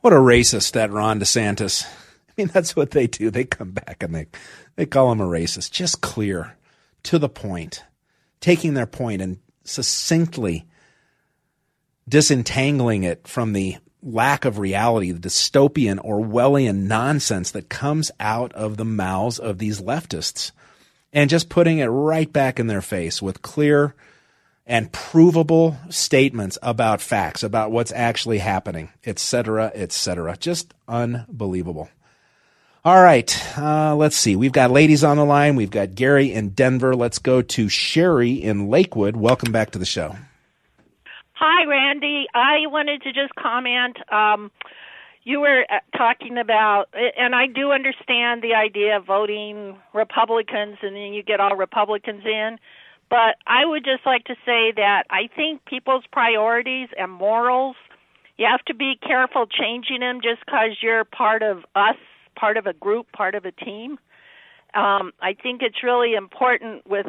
[0.00, 1.86] What a racist that Ron DeSantis.
[2.36, 3.30] I mean, that's what they do.
[3.30, 4.26] They come back and they,
[4.76, 5.70] they call him a racist.
[5.70, 6.56] Just clear,
[7.04, 7.84] to the point,
[8.40, 10.66] taking their point and succinctly
[12.08, 18.76] disentangling it from the lack of reality, the dystopian Orwellian nonsense that comes out of
[18.76, 20.52] the mouths of these leftists,
[21.12, 23.94] and just putting it right back in their face with clear
[24.66, 29.18] and provable statements about facts, about what's actually happening, etc.,
[29.68, 30.36] cetera, et cetera.
[30.36, 31.88] Just unbelievable.
[32.86, 34.36] All right, uh, let's see.
[34.36, 35.56] We've got ladies on the line.
[35.56, 36.94] We've got Gary in Denver.
[36.94, 39.16] Let's go to Sherry in Lakewood.
[39.16, 40.14] Welcome back to the show.
[41.32, 42.26] Hi, Randy.
[42.32, 43.96] I wanted to just comment.
[44.12, 44.52] Um,
[45.24, 50.94] you were uh, talking about, and I do understand the idea of voting Republicans and
[50.94, 52.56] then you get all Republicans in.
[53.10, 57.74] But I would just like to say that I think people's priorities and morals,
[58.38, 61.96] you have to be careful changing them just because you're part of us,
[62.36, 63.98] part of a group, part of a team.
[64.74, 67.06] Um, I think it's really important with.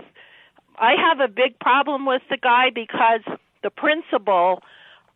[0.79, 3.21] I have a big problem with the guy because
[3.63, 4.61] the principle.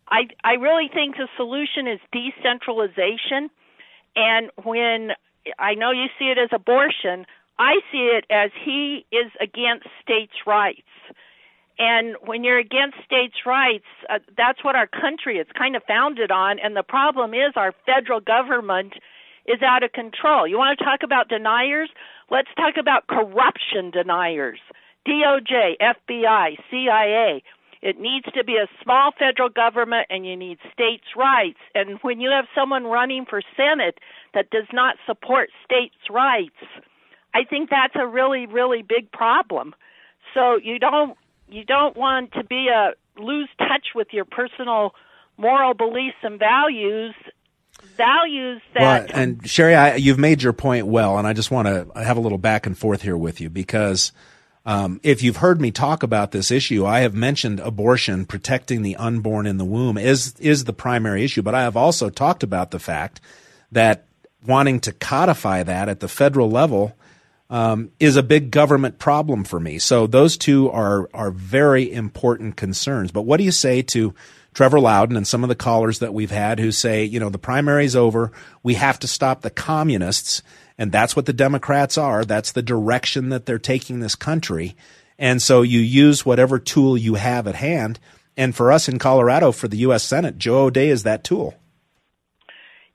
[0.10, 3.50] I I really think the solution is decentralization,
[4.16, 5.12] and when
[5.58, 7.26] I know you see it as abortion,
[7.58, 10.82] I see it as he is against states' rights.
[11.80, 16.32] And when you're against states' rights, uh, that's what our country is kind of founded
[16.32, 16.60] on.
[16.60, 18.94] And the problem is our federal government
[19.54, 20.48] is out of control.
[20.48, 21.90] You want to talk about deniers?
[22.30, 24.60] Let's talk about corruption deniers.
[25.08, 27.44] DOJ, FBI, CIA.
[27.82, 31.58] It needs to be a small federal government and you need states' rights.
[31.74, 33.98] And when you have someone running for Senate
[34.34, 36.62] that does not support states' rights,
[37.34, 39.74] I think that's a really, really big problem.
[40.34, 41.18] So you don't
[41.50, 44.94] you don't want to be a lose touch with your personal
[45.38, 47.14] moral beliefs and values
[47.98, 51.68] values that Well, and Sherry, I, you've made your point well, and I just want
[51.68, 54.12] to have a little back and forth here with you because
[54.66, 58.96] um, if you've heard me talk about this issue, I have mentioned abortion, protecting the
[58.96, 62.72] unborn in the womb is is the primary issue, but I have also talked about
[62.72, 63.20] the fact
[63.72, 64.06] that
[64.46, 66.96] wanting to codify that at the federal level
[67.50, 69.80] um, is a big government problem for me.
[69.80, 73.12] So those two are are very important concerns.
[73.12, 74.14] But what do you say to
[74.54, 77.40] Trevor Loudon and some of the callers that we've had who say, you know, the
[77.40, 78.32] primary's over.
[78.64, 80.42] We have to stop the communists.
[80.78, 82.26] And that's what the Democrats are.
[82.26, 84.76] That's the direction that they're taking this country.
[85.18, 88.00] And so you use whatever tool you have at hand.
[88.36, 90.04] And for us in Colorado, for the U.S.
[90.04, 91.54] Senate, Joe O'Dea is that tool.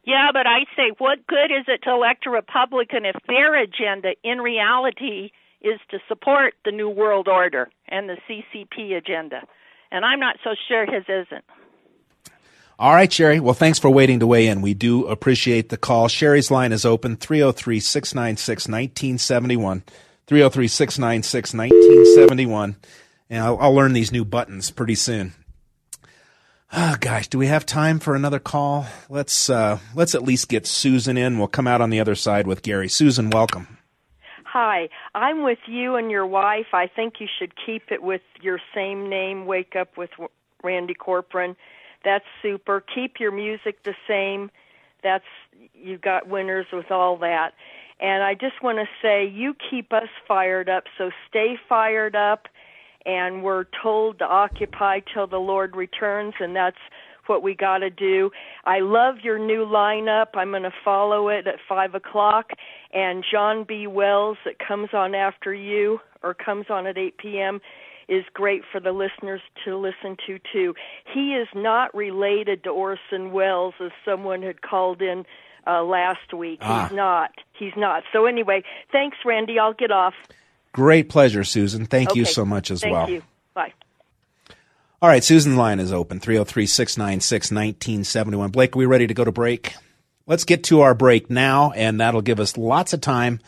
[0.05, 4.11] Yeah, but I say, what good is it to elect a Republican if their agenda
[4.23, 9.43] in reality is to support the New World Order and the CCP agenda?
[9.91, 11.45] And I'm not so sure his isn't.
[12.79, 13.41] All right, Sherry.
[13.41, 14.61] Well, thanks for waiting to weigh in.
[14.61, 16.09] We do appreciate the call.
[16.09, 19.83] Sherry's line is open 303 696 1971.
[20.27, 22.77] 303 696 1971.
[23.31, 25.33] And I'll, I'll learn these new buttons pretty soon.
[26.73, 28.87] Oh gosh, do we have time for another call?
[29.09, 31.39] Let's uh, let's at least get Susan in.
[31.39, 32.89] We'll come out on the other side with Gary.
[32.89, 33.76] Susan, welcome.
[34.59, 36.69] Hi, I'm with you and your wife.
[36.73, 39.45] I think you should keep it with your same name.
[39.45, 40.09] Wake up with
[40.65, 41.57] Randy Corcoran.
[42.07, 42.81] That's super.
[42.81, 44.51] Keep your music the same.
[45.03, 45.27] That's
[45.75, 47.53] you've got winners with all that.
[48.01, 50.85] And I just want to say you keep us fired up.
[50.97, 52.49] So stay fired up
[53.05, 56.81] and we're told to occupy till the Lord returns, and that's
[57.29, 58.31] what we got to do.
[58.65, 60.29] I love your new lineup.
[60.35, 62.51] I'm going to follow it at five o'clock,
[62.93, 63.87] and John B.
[63.87, 67.61] Wells that comes on after you or comes on at 8 p.m.
[68.09, 70.75] is great for the listeners to listen to too.
[71.13, 75.25] He is not related to Orson Welles, as someone had called in
[75.67, 76.59] uh, last week.
[76.63, 76.89] Ah.
[76.89, 77.31] He's not.
[77.53, 78.05] He's not.
[78.13, 78.63] So anyway,
[78.93, 79.59] thanks, Randy.
[79.59, 80.15] I'll get off.
[80.73, 81.87] Great pleasure, Susan.
[81.87, 83.09] Thank you so much as Thank well.
[83.09, 83.23] you.
[83.55, 83.73] Bye.
[85.03, 88.51] All right, Susan's line is open 303 696 1971.
[88.51, 89.75] Blake, are we ready to go to break?
[90.27, 93.41] Let's get to our break now, and that'll give us lots of time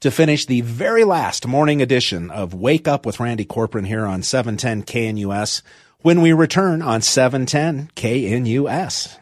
[0.00, 4.22] to finish the very last morning edition of Wake Up with Randy Corcoran here on
[4.22, 5.62] 710 KNUS
[6.02, 9.18] when we return on 710 KNUS.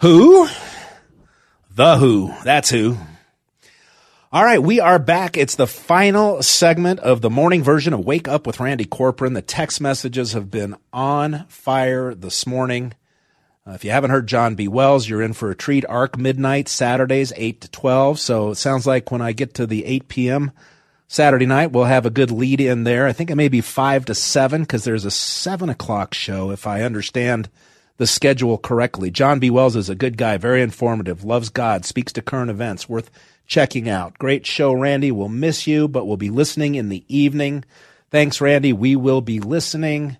[0.00, 0.48] Who?
[1.70, 2.34] The Who.
[2.44, 2.98] That's who.
[4.36, 5.38] All right, we are back.
[5.38, 9.32] It's the final segment of the morning version of Wake Up with Randy Corcoran.
[9.32, 12.92] The text messages have been on fire this morning.
[13.66, 14.68] Uh, if you haven't heard John B.
[14.68, 15.86] Wells, you're in for a treat.
[15.86, 18.20] Arc Midnight, Saturdays, 8 to 12.
[18.20, 20.52] So it sounds like when I get to the 8 p.m.
[21.08, 23.06] Saturday night, we'll have a good lead in there.
[23.06, 26.66] I think it may be 5 to 7 because there's a 7 o'clock show, if
[26.66, 27.48] I understand
[27.96, 29.10] the schedule correctly.
[29.10, 29.48] John B.
[29.48, 33.10] Wells is a good guy, very informative, loves God, speaks to current events, worth
[33.46, 34.18] checking out.
[34.18, 35.10] Great show, Randy.
[35.10, 37.64] We'll miss you, but we'll be listening in the evening.
[38.10, 38.72] Thanks, Randy.
[38.72, 40.16] We will be listening.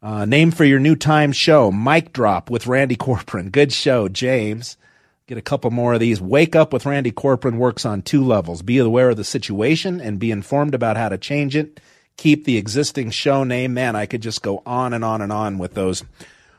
[0.00, 3.50] Uh, name for your new time show, Mic Drop with Randy Corcoran.
[3.50, 4.76] Good show, James.
[5.26, 6.20] Get a couple more of these.
[6.20, 8.62] Wake Up with Randy Corcoran works on two levels.
[8.62, 11.80] Be aware of the situation and be informed about how to change it.
[12.16, 13.74] Keep the existing show name.
[13.74, 16.02] Man, I could just go on and on and on with those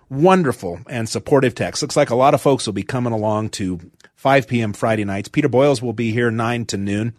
[0.10, 1.82] wonderful and supportive texts.
[1.82, 3.80] Looks like a lot of folks will be coming along to
[4.20, 4.74] 5 p.m.
[4.74, 5.30] Friday nights.
[5.30, 7.16] Peter Boyles will be here 9 to noon.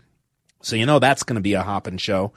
[0.60, 2.34] So you know that's going to be a hopping show.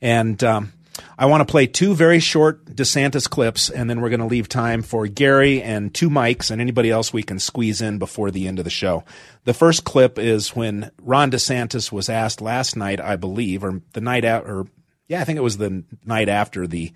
[0.00, 0.72] And um,
[1.16, 4.48] I want to play two very short DeSantis clips, and then we're going to leave
[4.48, 8.48] time for Gary and two mics and anybody else we can squeeze in before the
[8.48, 9.04] end of the show.
[9.44, 14.00] The first clip is when Ron DeSantis was asked last night, I believe, or the
[14.00, 14.66] night out, or
[15.06, 16.92] yeah, I think it was the night after the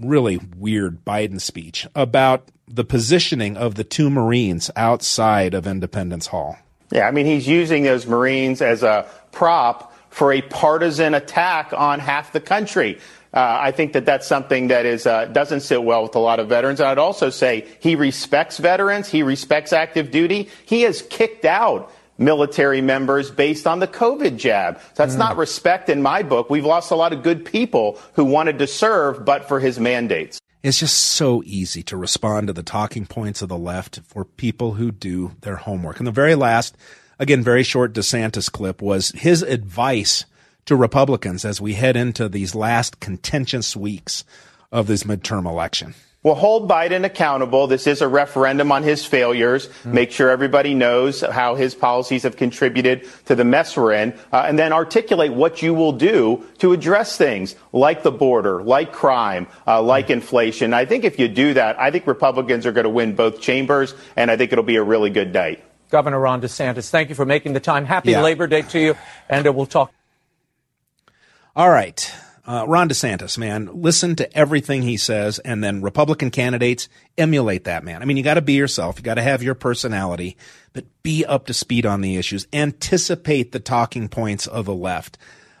[0.00, 6.58] really weird Biden speech about the positioning of the two Marines outside of Independence Hall.
[6.90, 12.00] Yeah, I mean, he's using those Marines as a prop for a partisan attack on
[12.00, 12.98] half the country.
[13.34, 16.40] Uh, I think that that's something that is uh, doesn't sit well with a lot
[16.40, 16.80] of veterans.
[16.80, 19.08] And I'd also say he respects veterans.
[19.08, 20.48] He respects active duty.
[20.64, 24.80] He has kicked out military members based on the COVID jab.
[24.94, 26.48] That's not respect in my book.
[26.48, 30.40] We've lost a lot of good people who wanted to serve, but for his mandates.
[30.66, 34.72] It's just so easy to respond to the talking points of the left for people
[34.72, 35.98] who do their homework.
[35.98, 36.76] And the very last,
[37.20, 40.24] again, very short DeSantis clip was his advice
[40.64, 44.24] to Republicans as we head into these last contentious weeks
[44.72, 45.94] of this midterm election?
[46.26, 47.68] Well, hold Biden accountable.
[47.68, 49.68] This is a referendum on his failures.
[49.84, 49.92] Mm.
[49.92, 54.42] Make sure everybody knows how his policies have contributed to the mess we're in, uh,
[54.44, 59.46] and then articulate what you will do to address things like the border, like crime,
[59.68, 60.74] uh, like inflation.
[60.74, 63.94] I think if you do that, I think Republicans are going to win both chambers,
[64.16, 65.62] and I think it'll be a really good night.
[65.90, 67.84] Governor Ron DeSantis, thank you for making the time.
[67.84, 68.20] Happy yeah.
[68.20, 68.96] Labor Day to you,
[69.28, 69.92] and uh, we'll talk.
[71.54, 72.12] All right.
[72.46, 76.88] Uh, Ron DeSantis, man, listen to everything he says, and then Republican candidates
[77.18, 78.02] emulate that man.
[78.02, 78.98] I mean, you got to be yourself.
[78.98, 80.36] You got to have your personality,
[80.72, 82.46] but be up to speed on the issues.
[82.52, 85.18] Anticipate the talking points of the left.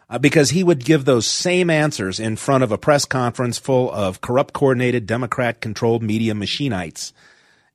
[0.08, 3.90] Uh, because he would give those same answers in front of a press conference full
[3.90, 7.12] of corrupt, coordinated, Democrat controlled media machinites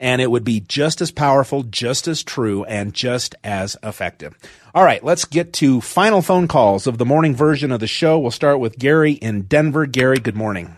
[0.02, 4.36] and it would be just as powerful, just as true, and just as effective.
[4.74, 8.18] All right, let's get to final phone calls of the morning version of the show.
[8.18, 9.86] We'll start with Gary in Denver.
[9.86, 10.76] Gary, good morning.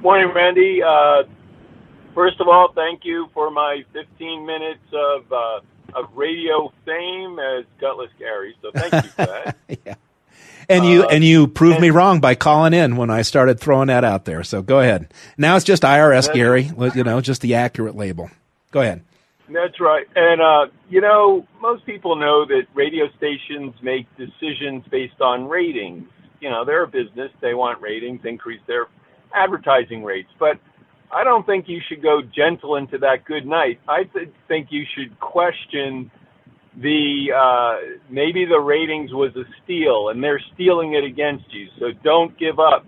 [0.00, 0.82] Morning, Randy.
[0.82, 1.22] Uh,
[2.14, 5.60] first of all, thank you for my 15 minutes of uh,
[5.94, 8.56] of radio fame as Gutless Gary.
[8.60, 9.56] So thank you for that.
[9.86, 9.94] yeah.
[10.68, 13.60] And you uh, and you proved and, me wrong by calling in when I started
[13.60, 14.42] throwing that out there.
[14.44, 15.12] So go ahead.
[15.36, 16.70] Now it's just IRS, Gary.
[16.94, 18.30] You know, just the accurate label.
[18.70, 19.02] Go ahead.
[19.48, 20.06] That's right.
[20.16, 26.08] And uh, you know, most people know that radio stations make decisions based on ratings.
[26.40, 28.86] You know, they're a business; they want ratings, increase their
[29.34, 30.30] advertising rates.
[30.38, 30.58] But
[31.12, 33.80] I don't think you should go gentle into that good night.
[33.86, 36.10] I th- think you should question
[36.76, 41.68] the uh, maybe the ratings was a steal and they're stealing it against you.
[41.78, 42.84] So don't give up.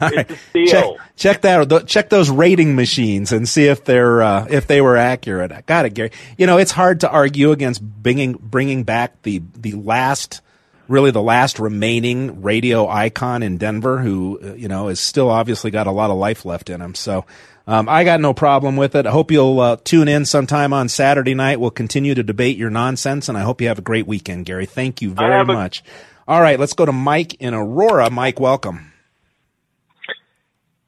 [0.00, 0.66] It's a steal.
[0.66, 1.86] Check, check that.
[1.86, 5.52] Check those rating machines and see if they're uh, if they were accurate.
[5.52, 6.10] I got it, Gary.
[6.36, 10.40] You know, it's hard to argue against bringing bringing back the the last
[10.88, 15.70] really the last remaining radio icon in Denver, who uh, you know is still obviously
[15.70, 16.94] got a lot of life left in him.
[16.94, 17.24] So
[17.66, 19.06] um, I got no problem with it.
[19.06, 21.60] I hope you'll uh, tune in sometime on Saturday night.
[21.60, 24.66] We'll continue to debate your nonsense, and I hope you have a great weekend, Gary.
[24.66, 25.82] Thank you very a- much.
[26.26, 28.10] All right, let's go to Mike in Aurora.
[28.10, 28.92] Mike, welcome.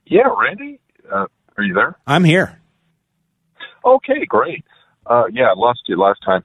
[0.07, 0.81] Yeah, Randy,
[1.13, 1.97] uh, are you there?
[2.07, 2.61] I'm here.
[3.85, 4.65] Okay, great.
[5.07, 6.45] Uh, yeah, I lost you last time.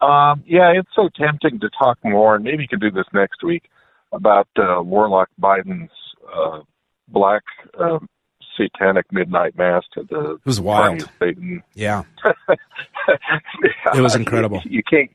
[0.00, 3.42] Um, yeah, it's so tempting to talk more, and maybe you can do this next
[3.42, 3.64] week
[4.12, 5.90] about uh, Warlock Biden's
[6.32, 6.60] uh,
[7.08, 7.42] black
[7.78, 8.08] um,
[8.56, 11.62] satanic midnight mass to the it was wild Satan.
[11.74, 12.04] Yeah.
[13.94, 14.62] it was incredible.
[14.64, 15.10] You, you, can't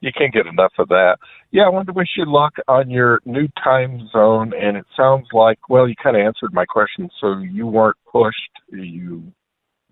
[0.00, 1.16] you can't get enough of that.
[1.50, 5.26] Yeah, I wanted to wish you luck on your new time zone, and it sounds
[5.32, 7.10] like well, you kind of answered my question.
[7.20, 9.32] So you weren't pushed; you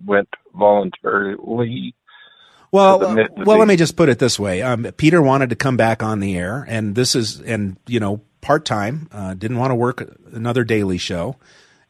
[0.04, 1.94] went voluntarily.
[2.72, 3.00] Well,
[3.36, 4.62] well, let me just put it this way.
[4.62, 8.20] Um, Peter wanted to come back on the air, and this is, and you know,
[8.40, 9.08] part time.
[9.10, 11.36] Uh, didn't want to work another daily show.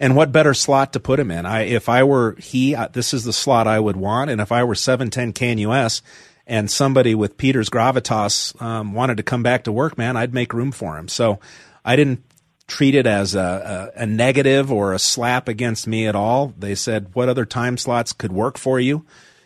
[0.01, 1.45] And what better slot to put him in?
[1.45, 4.31] I, if I were he, this is the slot I would want.
[4.31, 6.01] And if I were 710 KNUS
[6.47, 10.55] and somebody with Peter's gravitas um, wanted to come back to work, man, I'd make
[10.55, 11.07] room for him.
[11.07, 11.39] So
[11.85, 12.25] I didn't
[12.67, 16.55] treat it as a, a, a negative or a slap against me at all.
[16.59, 19.05] They said, what other time slots could work for you?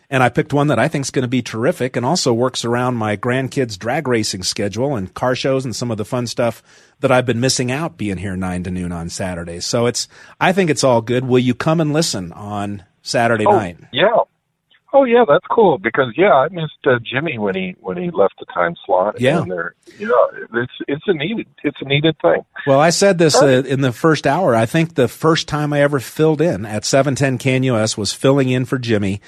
[0.09, 2.63] And I picked one that I think is going to be terrific and also works
[2.63, 6.61] around my grandkids' drag racing schedule and car shows and some of the fun stuff
[6.99, 9.65] that I've been missing out being here nine to noon on Saturdays.
[9.65, 10.07] So it's,
[10.39, 11.25] I think it's all good.
[11.25, 13.77] Will you come and listen on Saturday oh, night?
[13.91, 14.17] Yeah.
[14.95, 18.35] Oh yeah, that's cool because yeah, I missed uh, Jimmy when he when he left
[18.39, 19.19] the time slot.
[19.19, 22.45] Yeah, know, it's it's a needed it's a needed thing.
[22.65, 24.55] Well, I said this uh, in the first hour.
[24.55, 28.47] I think the first time I ever filled in at seven ten KNUS was filling
[28.47, 29.19] in for Jimmy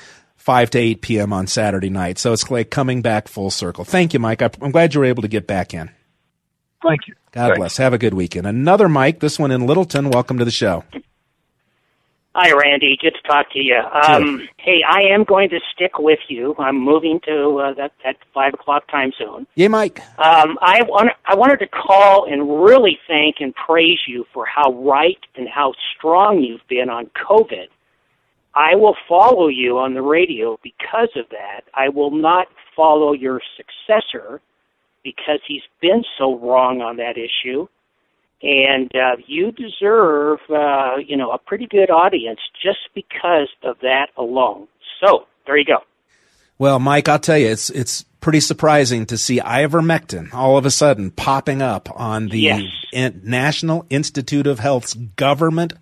[0.48, 1.34] 5 to 8 p.m.
[1.34, 2.18] on Saturday night.
[2.18, 3.84] So it's like coming back full circle.
[3.84, 4.42] Thank you, Mike.
[4.42, 5.92] I'm glad you were able to get back in.
[6.82, 7.16] Thank you.
[7.34, 7.58] God Thanks.
[7.58, 7.78] bless.
[7.78, 8.48] Have a good weekend.
[8.48, 10.10] Another Mike, this one in Littleton.
[10.10, 10.86] Welcome to the show.
[12.34, 12.98] Hi, Randy.
[13.02, 13.76] Good to talk to you.
[13.76, 16.56] Um, hey, I am going to stick with you.
[16.58, 19.48] I'm moving to uh, that that five o'clock time zone.
[19.56, 20.00] Yeah, Mike.
[20.18, 24.72] Um, I want I wanted to call and really thank and praise you for how
[24.72, 27.68] right and how strong you've been on COVID.
[28.58, 31.62] I will follow you on the radio because of that.
[31.76, 34.42] I will not follow your successor
[35.04, 37.68] because he's been so wrong on that issue.
[38.42, 44.08] And uh, you deserve, uh, you know, a pretty good audience just because of that
[44.18, 44.68] alone.
[45.04, 45.84] So there you go.
[46.58, 50.72] Well, Mike, I'll tell you, it's it's pretty surprising to see ivermectin all of a
[50.72, 52.62] sudden popping up on the yes.
[52.92, 55.74] In- National Institute of Health's government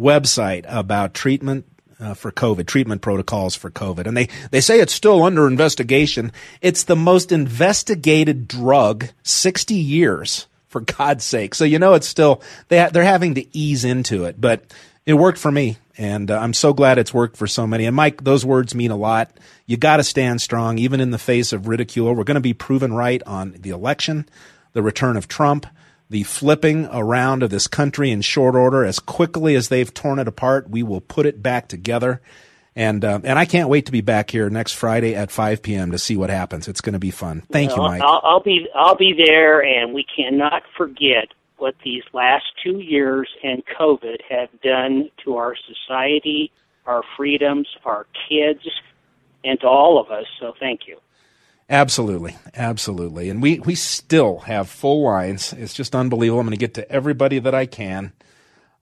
[0.00, 1.69] website about treatment
[2.00, 4.06] uh, for COVID, treatment protocols for COVID.
[4.06, 6.32] And they, they say it's still under investigation.
[6.60, 11.54] It's the most investigated drug 60 years for God's sake.
[11.54, 14.72] So you know it's still they they're having to ease into it, but
[15.04, 17.86] it worked for me, and uh, I'm so glad it's worked for so many.
[17.86, 19.32] And Mike, those words mean a lot.
[19.66, 22.14] You got to stand strong, even in the face of ridicule.
[22.14, 24.28] We're going to be proven right on the election,
[24.72, 25.66] the return of Trump,
[26.10, 28.84] the flipping around of this country in short order.
[28.84, 32.20] As quickly as they've torn it apart, we will put it back together.
[32.76, 35.90] And uh, and I can't wait to be back here next Friday at 5 p.m.
[35.92, 36.68] to see what happens.
[36.68, 37.42] It's going to be fun.
[37.50, 38.02] Thank you, Mike.
[38.02, 43.28] I'll, I'll be I'll be there, and we cannot forget what these last two years
[43.42, 46.52] and COVID have done to our society,
[46.86, 48.66] our freedoms, our kids,
[49.44, 50.26] and to all of us.
[50.38, 50.98] So thank you.
[51.70, 55.52] Absolutely, absolutely, and we we still have full lines.
[55.52, 56.40] It's just unbelievable.
[56.40, 58.12] I'm going to get to everybody that I can.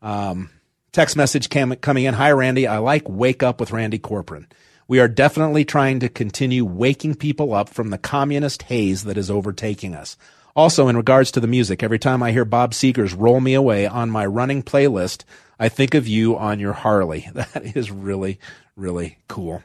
[0.00, 0.48] Um,
[0.90, 2.14] text message cam- coming in.
[2.14, 2.66] Hi, Randy.
[2.66, 4.46] I like Wake Up with Randy Corcoran.
[4.88, 9.30] We are definitely trying to continue waking people up from the communist haze that is
[9.30, 10.16] overtaking us.
[10.56, 13.86] Also, in regards to the music, every time I hear Bob Seger's Roll Me Away
[13.86, 15.24] on my running playlist,
[15.60, 17.28] I think of you on your Harley.
[17.34, 18.40] That is really,
[18.76, 19.62] really cool.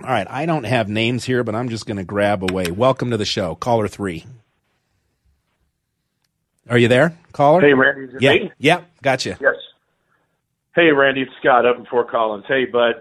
[0.00, 2.70] All right, I don't have names here, but I'm just going to grab away.
[2.70, 4.24] Welcome to the show, caller three.
[6.70, 7.60] Are you there, caller?
[7.60, 8.52] Hey, Randy, is it yeah, me?
[8.58, 9.36] yeah, gotcha.
[9.38, 9.54] Yes.
[10.74, 12.44] Hey, Randy, it's Scott up in Fort Collins.
[12.48, 12.94] Hey, bud,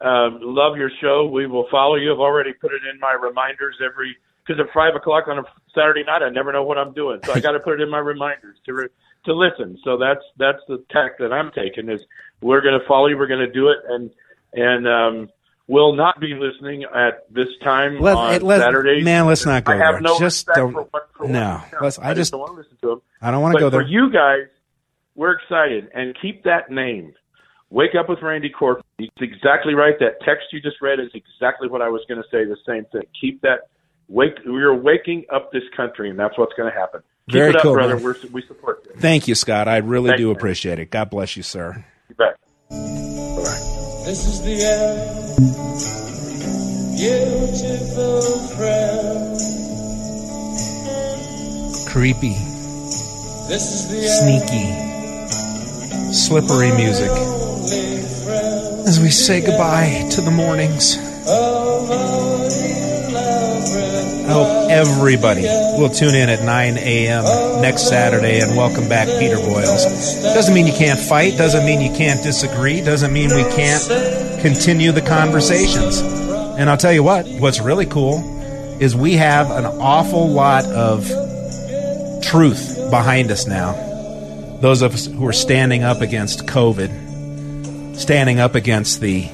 [0.00, 1.26] um, love your show.
[1.26, 2.14] We will follow you.
[2.14, 5.42] I've already put it in my reminders every because at five o'clock on a
[5.74, 7.90] Saturday night, I never know what I'm doing, so I got to put it in
[7.90, 8.88] my reminders to re-
[9.26, 9.78] to listen.
[9.84, 12.00] So that's that's the tack that I'm taking is
[12.40, 13.18] we're going to follow you.
[13.18, 14.10] We're going to do it, and
[14.54, 15.28] and um,
[15.68, 19.04] will not be listening at this time Let, on it- let- Saturdays.
[19.04, 20.00] man, let's not go I have there.
[20.00, 20.72] no just respect don't.
[20.72, 23.02] for one- for no, let's, I, I just don't want to listen to them.
[23.22, 23.82] I don't want to go there.
[23.82, 24.46] For you guys,
[25.14, 27.12] we're excited and keep that name.
[27.70, 28.82] Wake up with Randy Corp.
[28.98, 29.94] It's exactly right.
[30.00, 32.44] That text you just read is exactly what I was going to say.
[32.44, 33.02] The same thing.
[33.20, 33.68] Keep that.
[34.08, 34.38] Wake.
[34.46, 37.02] We're waking up this country, and that's what's going to happen.
[37.28, 37.98] Keep Very it up, cool, brother.
[37.98, 38.98] We're, we support you.
[38.98, 39.68] Thank you, Scott.
[39.68, 40.30] I really Thank do you.
[40.30, 40.90] appreciate it.
[40.90, 41.84] God bless you, sir.
[42.08, 42.36] You bet.
[44.08, 44.98] This is the end.
[46.96, 48.22] Beautiful
[48.56, 49.36] friend.
[51.86, 52.32] Creepy,
[53.48, 54.66] This is the sneaky,
[56.14, 57.10] slippery music
[58.88, 60.96] as we say goodbye to the mornings.
[61.28, 67.62] of our elaborate I hope everybody will tune in at 9 a.m.
[67.62, 69.84] next Saturday and welcome back Peter Boyles.
[70.22, 73.82] Doesn't mean you can't fight, doesn't mean you can't disagree, doesn't mean we can't
[74.42, 76.00] continue the conversations.
[76.00, 78.18] And I'll tell you what, what's really cool
[78.80, 81.06] is we have an awful lot of
[82.22, 83.72] truth behind us now.
[84.60, 89.28] Those of us who are standing up against COVID, standing up against the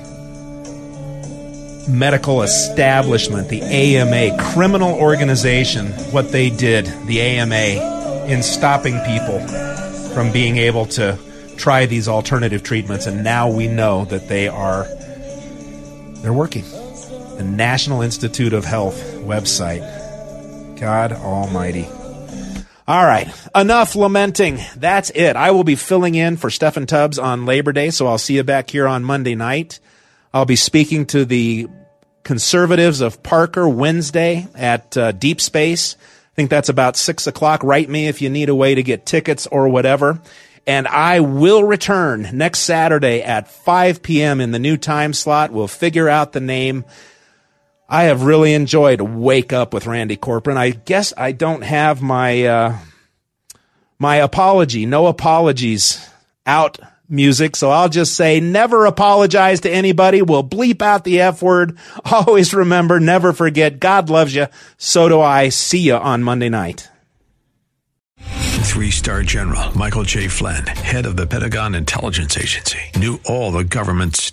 [1.89, 9.41] medical establishment, the AMA, criminal organization, what they did, the AMA, in stopping people
[10.15, 11.19] from being able to
[11.57, 13.07] try these alternative treatments.
[13.07, 14.85] And now we know that they are,
[16.23, 16.65] they're working.
[17.37, 19.83] The National Institute of Health website.
[20.79, 21.87] God Almighty.
[22.87, 24.59] All right, enough lamenting.
[24.77, 25.37] That's it.
[25.37, 28.45] I will be filling in for Steffan Tubbs on Labor Day, so I'll see you
[28.45, 29.81] back here on Monday night.
[30.35, 31.69] I'll be speaking to the
[32.25, 35.95] conservatives of Parker Wednesday at uh, Deep Space.
[35.97, 37.63] I think that's about six o'clock.
[37.63, 40.21] Write me if you need a way to get tickets or whatever.
[40.67, 44.41] And I will return next Saturday at 5 p.m.
[44.41, 45.53] in the new time slot.
[45.53, 46.85] We'll figure out the name.
[47.89, 50.59] I have really enjoyed Wake Up with Randy Corcoran.
[50.59, 52.79] I guess I don't have my uh,
[54.01, 56.05] my apology, no apologies
[56.45, 60.23] out music, so I'll just say never apologize to anybody.
[60.23, 61.79] We'll bleep out the F word.
[62.05, 64.47] Always remember, never forget, God loves you.
[64.77, 65.49] So do I.
[65.49, 66.89] See you on Monday night.
[68.65, 70.27] Three star general Michael J.
[70.27, 74.33] Flynn, head of the Pentagon Intelligence Agency, knew all the government's